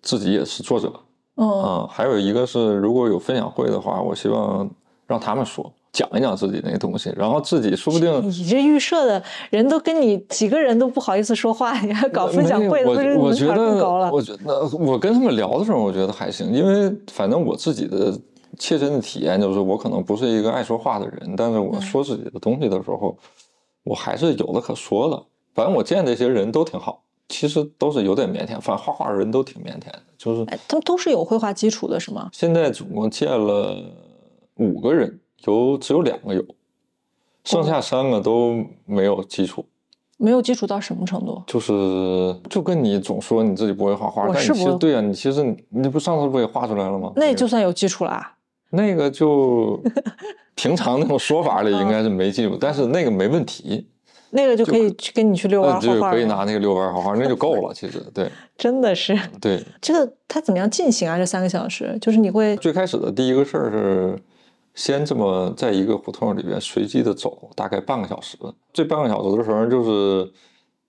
[0.00, 0.90] 自己也是作者，
[1.34, 4.70] 嗯，啊、还有一个是如果有分享会的话，我希望
[5.06, 5.70] 让他们说。
[5.92, 13.84] 讲一讲自己那个东西，然后自己说不定你这预设的人都跟你几个人都不好意思说话， 你还搞分享会，我不是我觉得，？
[14.10, 18.16] 我觉得我跟他们聊的时候，我觉得还行，因为反正我自己的
[18.58, 23.16] 切身的体验就是，我可能不是一个爱说话的人，但是我嗯说自己的东西的时候，
[23.82, 25.22] 我还是有的可说的。
[25.54, 32.28] 反正我见这些人都挺好，其实都是有点腼腆，反正画画的人都挺腼腆的，就是哎他们都是有绘画基础的，是吗？
[32.32, 33.76] 现在总共见了
[34.56, 36.44] 五个人，有只有两个有，
[37.44, 39.64] 剩下三个都没有基础。
[40.22, 41.42] 没有基础到什么程度？
[41.46, 41.72] 就是
[42.50, 47.10] 就跟你总说你自己不会画画，但你其实对啊，你其实你你不上次不也画出来了吗？
[47.16, 48.34] 那就算有基础啦。
[48.72, 49.80] 那个就
[50.54, 53.88] 平常那种说法里应该是没基础，但是那个没问题，
[54.28, 57.72] 那个就可以去跟你去遛弯画画就，可以拿那个遛弯儿画画，那就够了。
[57.72, 61.16] 其实对 真的是对，这个它怎么样进行啊？
[61.16, 64.22] 这三个小时，就是你会最开始的第一个事儿是。
[64.74, 68.38] 先这么在一个胡同里边随机的走，大概半个小时。
[68.72, 70.32] 这半个小时的时候，就是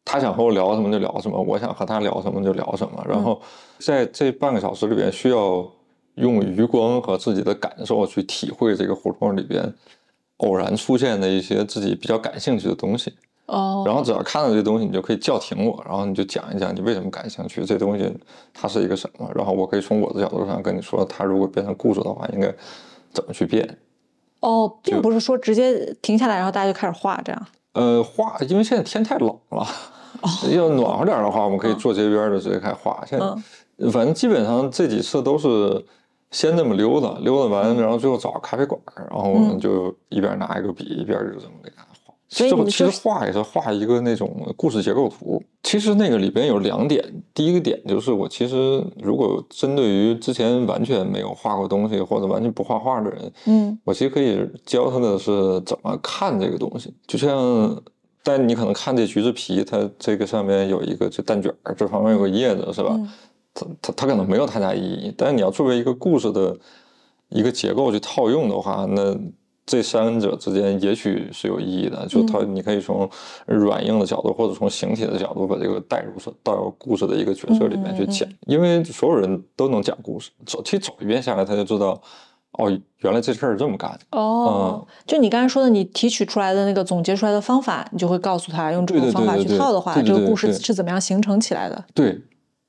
[0.06, 3.04] 他想和我聊什么就聊什么，我想和他聊什么就聊什么。
[3.08, 3.42] 然后
[3.80, 5.68] 在这半个小时里边，需要
[6.16, 9.74] 用余光和自己的感受去体会这个胡同里边
[10.38, 13.14] 偶然出现的一些自己比较感兴趣的东西。
[13.48, 18.10] 哦，然后只要看到这东西，你就可以叫停我，然后你就讲一讲你为什么感兴趣，这东西
[18.54, 22.54] 它是一个什么，然后我可以从我的角度上跟你说，它如果变成故事的话，应该
[23.12, 23.78] 怎么去变。
[24.40, 27.48] 哦，并不是说直接停下来，然后大家就开始画这样。
[27.74, 29.68] 呃，画，因为现在天太冷了，
[30.52, 33.04] 要暖和点儿的话，我们可以坐街边儿就直接开始画。
[33.06, 33.26] 现在
[33.92, 35.86] 反正基本上这几次都是
[36.32, 41.91] 先这么溜达，溜达完，然后最后找个咖啡馆儿，然后我们就一边拿一个笔，一边就这么给大家画。
[42.34, 45.44] 所以这不其你们就是实画也是画一个那种故事结构图。
[45.64, 47.04] 其实那个里边有两点，
[47.34, 57.84] 第一个点就是我其实如果针对于之前完全没有画过东西或者完全不画画的人，嗯我其实可以教他的是怎么看这个东西，就像，
[58.24, 62.92] 但你可能看这橘子皮，它这个上面有一个这蛋卷儿，这旁边有个叶子，是吧？
[62.94, 63.10] 嗯
[63.54, 66.58] 它它它可能没有太大意义，但是你要作为一个故事的
[67.28, 69.14] 一个结构去套用的话，那
[69.66, 72.06] 这三者之间也许是有意义的。
[72.08, 73.10] 就它，你可以从
[73.46, 78.28] 软硬的角度，或者从形体的角度，把这个带入到故事的一个角色里面去讲。
[78.48, 82.02] 因为所有人都能讲故事，走其实走一遍下来，他就知道，
[82.54, 84.00] 哦，原来这事儿是这么干的。
[84.18, 91.86] 哦，就你刚才说的，你提取出来的那个总结出来的方法，你就会告诉他用这种方法去套的话，这个故事是怎么样形成起来的？
[91.94, 92.20] 对，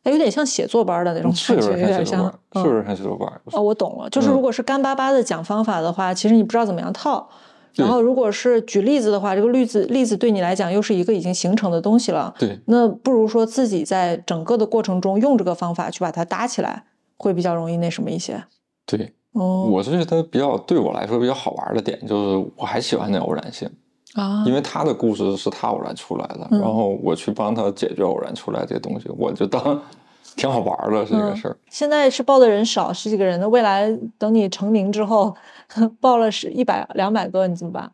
[0.05, 3.41] 它有点像写作班的那种是感觉，有有点像点像写作班，嗯是像写作班。
[3.53, 7.29] 哦，我懂了，就是嗯如果是干巴巴的讲方法的话，其实你不知道怎么样套。
[7.75, 16.85] 然后如果是举例子的话，这个例子例子对你来讲又是一个已经形成的东西了，对，那不如说自己在整个的过程中用这个方法去把它搭起来，
[17.17, 18.45] 会比较容易那什么一些。
[18.85, 23.71] 对，哦，我是觉得比较对我来说比较好玩的点就是，我还喜欢那偶然性，
[24.15, 29.81] 啊，因为他的故事是他偶然出来的，嗯然后我去帮他解决偶然出来这东西，我就当
[30.37, 31.57] 挺好玩的这个嗯事儿。
[31.71, 35.35] 现在是报的人少，十几个人的，未来等你成名之后，
[36.01, 37.91] 报了是一百两百个，你怎么办？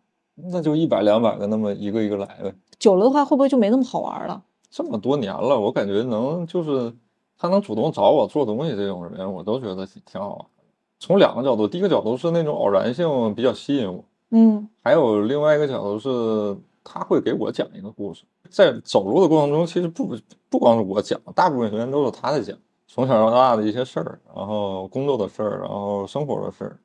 [0.50, 2.52] 那就一百两百个那么一个一个来呗。
[2.78, 4.40] 久了的话，会不会就没那么好玩了？
[4.70, 6.92] 这么多年了，我感觉能就是
[7.36, 10.46] 他能主动找我做东西这种人，我都觉得挺挺好。
[11.00, 18.24] 从两个角度，第一个角度是那种偶然性比较吸引我，嗯还有另外一个角度是，他会给我讲一个故事。
[18.50, 20.16] 在走路的过程中，其实不
[20.48, 22.56] 不光是我讲，大部分时间都是他在讲，
[22.86, 26.78] 从小到大的一些事儿，然后工作的事儿，然后生活的事儿，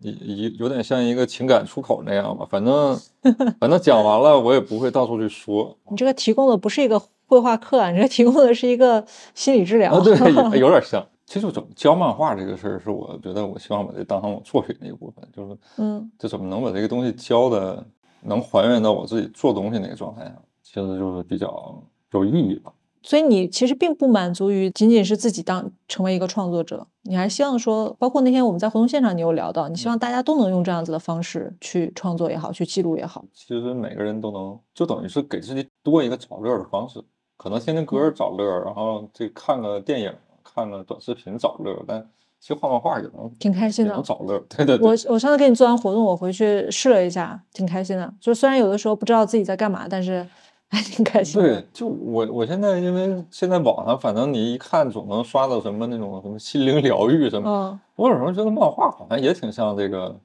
[0.00, 2.46] 一一有点像一个情感出口那样吧。
[2.48, 2.96] 反正
[3.58, 5.76] 反正讲完了，我也不会到处去说。
[5.90, 9.04] 你这个提供的不是一个绘画课啊，你这提供的是一一个
[9.34, 9.92] 心理治疗。
[9.94, 10.14] 啊，对，
[10.60, 11.04] 有有点像。
[11.26, 17.84] 其实怎么教漫画这个事儿，是我觉得我希望把这当成我作品的一部分，就是嗯就怎么能把这个东西教的
[18.22, 22.72] 能还原到我自己做东西那个状态上，其实就是比较有意义吧。
[23.02, 33.24] 所以你其实并不满足于仅仅是自己当成为一个创作者，你还希望说，包括那天我们在活动现场，你有聊到，你希望大家都能用这样子的方式去创作也好，去记录也好。
[33.32, 37.00] 其实每个人都能，就等于是给自己多一个找乐的方式。
[37.36, 40.12] 可能听听歌找乐，然后这看个电影、
[40.56, 42.04] 看了短视频找乐，但
[42.40, 44.38] 其实画漫画也能挺开心的，能找乐。
[44.48, 44.84] 对对对。
[44.84, 48.12] 我我上次给你做完活动，我回去试了一下，挺开心的。
[48.20, 50.26] 就虽然有的时候不知道自己在干嘛，但是。
[50.68, 51.40] 还挺开心。
[51.40, 57.48] 对，就我我现在因为现在网上反正你一看总能刷到什么那种什么心灵疗愈什么。
[57.48, 57.80] 嗯。
[57.94, 60.18] 我有时候觉得漫画好像也挺像这个。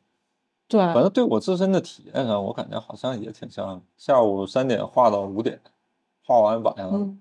[0.68, 0.80] 对。
[0.80, 3.80] 反正对我自身的体验上，我感觉好像也挺像。
[3.98, 5.60] 下午三点画到五点，
[6.26, 7.20] 画完晚上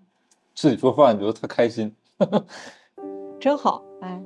[0.55, 1.95] 自己做饭，觉得特开心。
[3.41, 4.23] 真好，哎。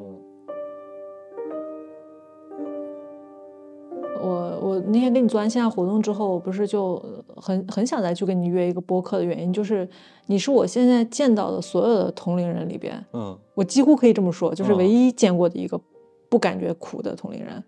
[4.21, 7.01] 我我那天跟你做完线下活动之后，我不是就
[7.37, 9.87] 很很想再去跟你约一个播客的原因，就是
[10.27, 15.79] 你是我现在见到的所有的同龄人里边，嗯，我几乎可以这么说，就是唯一见过的一个
[16.31, 17.62] 不感觉苦的同龄人。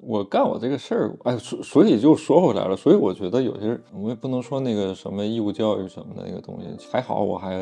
[0.00, 7.54] 我干我这个事儿，哎，所所以就说回来了，所以我觉得有些人我也不能说那个什么义务教育什么的那个东西，还好我还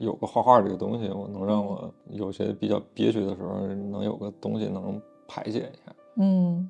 [0.00, 6.68] 有个画画这个东西，我能让我有些比较憋屈的时候，能有个东西能排解一下，嗯。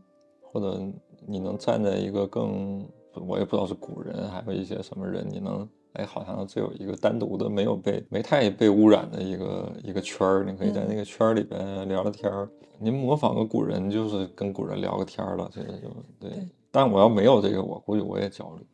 [0.52, 0.80] 或者
[1.26, 2.84] 你能站在一个更，
[3.28, 12.48] 我也不知道是古人，还有一些什么人，你能，哎，好像这有一个单独的没有被没太被污染的一个一个圈儿，你可以在那个圈儿里边聊聊天儿。
[12.80, 16.48] 您模仿个古人，就是跟古人聊个天儿了，这个就对。
[16.72, 18.66] 但我要没有这个，我估计我也焦虑，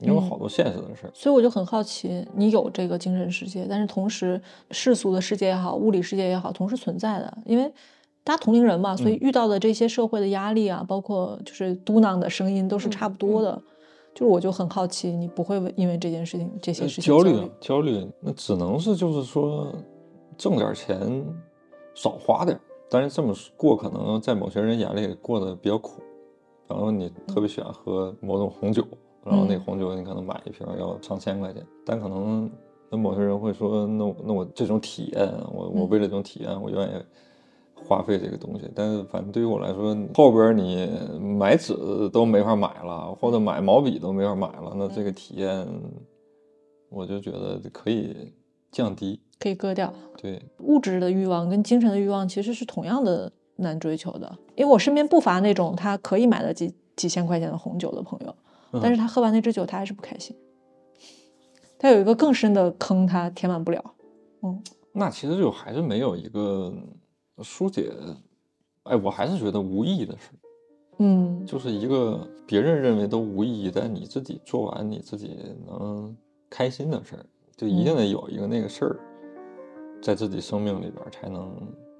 [0.00, 1.10] 因为有好多现实的事儿。
[1.14, 4.40] 所以我就很好奇，你有这个精神世界，但是同时
[4.70, 7.72] 世俗的世界也好，物理世界也好，同时存在的，因为。
[8.26, 13.62] 大家同龄人嘛，所以遇到的这些社会的压力啊，包括就是嘟囔的声音，都是差不多的。
[14.12, 17.50] 就是我就很好奇，你不会因为这件事情、这些事情焦虑？
[17.60, 18.04] 焦虑？
[18.18, 19.72] 那只能是就是说，
[20.36, 21.24] 挣点钱
[21.94, 22.58] 少花点，
[22.90, 26.02] 但是这么过可能在某些人眼里过得比较苦。
[26.66, 28.84] 然后你特别喜欢喝某种红酒，
[29.26, 32.50] 然后那红酒你可能买一瓶要上千块钱，但可能
[32.90, 36.92] 那某些人会说，那那我这种体验，我我为了这种体验，我愿意。
[37.88, 40.88] 花费这个东西，但是反正对于我来说，后边你
[41.38, 41.74] 买纸
[42.10, 45.68] 都没法买了，或者买毛笔都没法买了，那这个体验，
[46.88, 48.32] 我就觉得可以
[48.72, 49.92] 降低，可以割掉。
[50.16, 58.34] 对，物质的欲望跟精神的欲望其实是同样的难追求的，因为我身边不乏那种他可以买了几几千块钱的红酒的朋友，
[58.72, 60.36] 但是他喝完那支酒，他还是不开心，
[61.78, 63.94] 他有一个更深的坑，他填满不了。
[64.42, 64.62] 嗯，
[64.92, 66.72] 那其实就还是没有一个。
[67.42, 67.92] 疏解，
[68.84, 70.30] 哎，我还是觉得无意义的事，
[71.00, 75.36] 嗯，就是一个别人认为都无意义，但你自己做完你自己
[75.66, 76.16] 能
[76.48, 78.98] 开心的事儿，就一定得有一个那个事儿，
[80.00, 81.54] 在自己生命里边才能。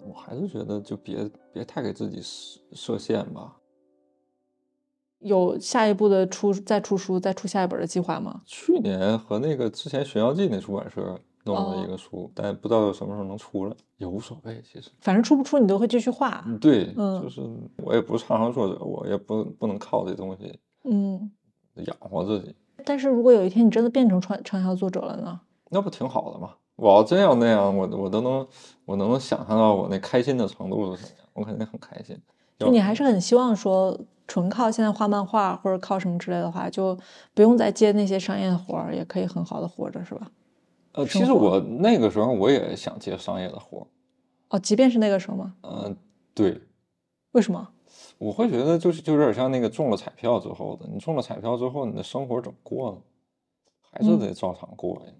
[0.08, 3.54] 我还是觉得就别别太给自己设设限吧。
[5.20, 8.42] 有下一步的出再出书再出下一本的计划吗？
[8.44, 11.18] 去年和那个之前《寻妖记》那出版社。
[11.46, 14.60] 弄了一个书，但不知道什么时候能出来，也无所谓。
[14.62, 16.44] 其实，反正出不出你都会继续画。
[16.60, 17.40] 对，就是
[17.76, 21.30] 我也不是畅销作者，我也不不能靠这东西，嗯，
[21.76, 22.52] 养活自己。
[22.84, 25.40] 但是如果有一天你真的变成畅畅销作者了呢？
[25.70, 26.54] 那不挺好的吗？
[26.74, 28.44] 我要真要那样，我我都能，
[28.84, 32.20] 我能想象到我那开心的程度是什么样，我肯定很开心。
[32.58, 36.96] 就你还是很希望说，纯靠现在画漫画或者靠什么之类的话，就
[37.34, 40.30] 不用再接那些商业的活儿，也可以很好的活着，是吧？
[40.92, 43.86] 呃，其实我那个时候我也想接商业的活儿，
[44.50, 45.54] 哦，即便是那个时候吗？
[45.62, 45.96] 嗯，
[46.34, 46.60] 对。
[47.32, 47.68] 为什么？
[48.18, 52.98] 我会觉得就是就有点像那个中了彩票之后的，你中了彩票之后，你的生活怎么过呢？
[53.90, 55.12] 还是得照常过呀。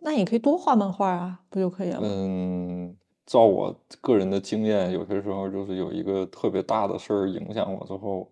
[0.00, 2.00] 那你可以多画漫画啊，不就可以了？
[2.02, 2.94] 嗯，
[3.26, 8.30] 照我个人的经验，有些时候就是有一个特别大的事儿影响我之后，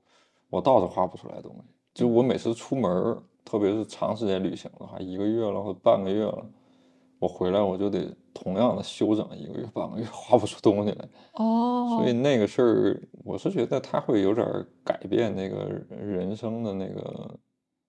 [0.49, 1.63] 我倒是画不出来东西。
[1.95, 6.47] 就我每次出门，特别是长时间旅行的话，一个月了或半个月了。
[7.19, 11.09] 我回来我就得同样的休整一个月半个月， 画不出东西来。
[11.35, 14.47] 哦，所以那个事儿，我是觉得他会有点
[14.83, 17.39] 改变那个人生的那个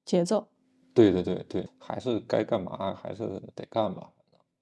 [0.03, 0.45] 节奏。
[0.93, 3.25] 对对对对，还是该干嘛还是
[3.55, 4.09] 得干吧。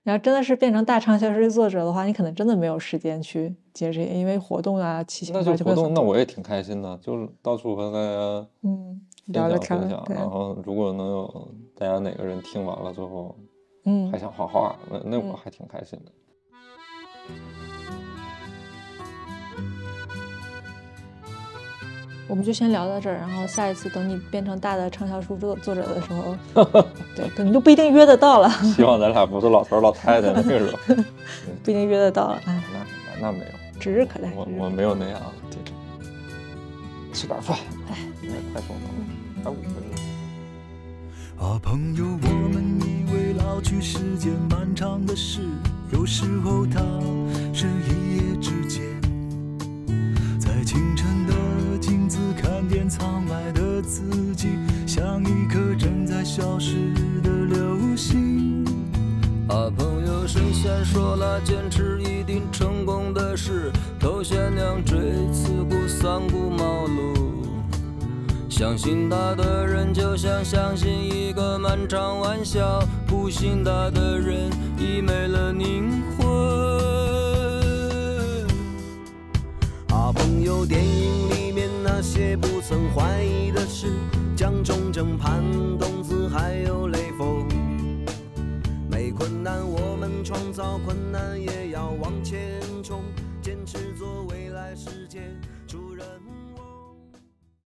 [0.10, 10.04] 然后真的是变成大畅销书作者的话，你可能真的没有时间去接这些，因为活动啊、七七八八就活动，那我也挺开心的，就是到处和大家嗯聊聊天，分享。
[10.10, 11.48] 然后如果能有
[11.78, 13.36] 大家哪个人听完了之后。
[13.86, 16.12] 嗯，还想画画，那那我还挺开心的。
[22.30, 26.38] 我们就先聊到这儿，然后下一次等你变成大的畅销书作作者的时候，
[27.16, 28.48] 对，可能就不一定约得到了。
[28.76, 30.96] 希望咱俩不是老头老太太那个时候，
[31.64, 32.40] 不一定约得到了。
[32.46, 32.80] 哎，那
[33.20, 33.46] 那那没有，
[33.80, 34.32] 指日可待。
[34.36, 35.20] 我我没有那样。
[35.50, 35.58] 对
[37.12, 37.58] 吃点饭，
[37.90, 37.98] 哎，
[38.54, 38.82] 快送了，
[39.44, 41.44] 还五分钟。
[41.44, 45.42] 啊，朋友，我们以为老去是件漫长的事，
[45.92, 46.80] 有时候它
[47.52, 48.84] 是一夜之间。
[50.38, 51.09] 在清晨的
[52.10, 54.02] 子看见苍白的自
[54.36, 54.58] 己，
[54.88, 56.74] 像一颗正在消失
[57.22, 58.66] 的流星。
[59.48, 65.00] 啊，朋友，神仙说了，坚持一定成功的事，头悬梁锥
[65.32, 67.16] 刺股三顾茅庐。
[68.50, 76.28] 相信他的人，就像相信一个漫长玩笑；不信他的人，已没了灵魂。
[79.88, 81.49] 啊，朋友，电影里
[82.02, 83.92] 那些不曾怀疑的事，
[84.34, 85.44] 蒋中正、潘
[85.78, 87.46] 冬子还有雷锋。
[88.90, 93.04] 没困难，我们创造困难，也要往前冲，
[93.42, 95.20] 坚持做未来世界
[95.68, 96.08] 主人。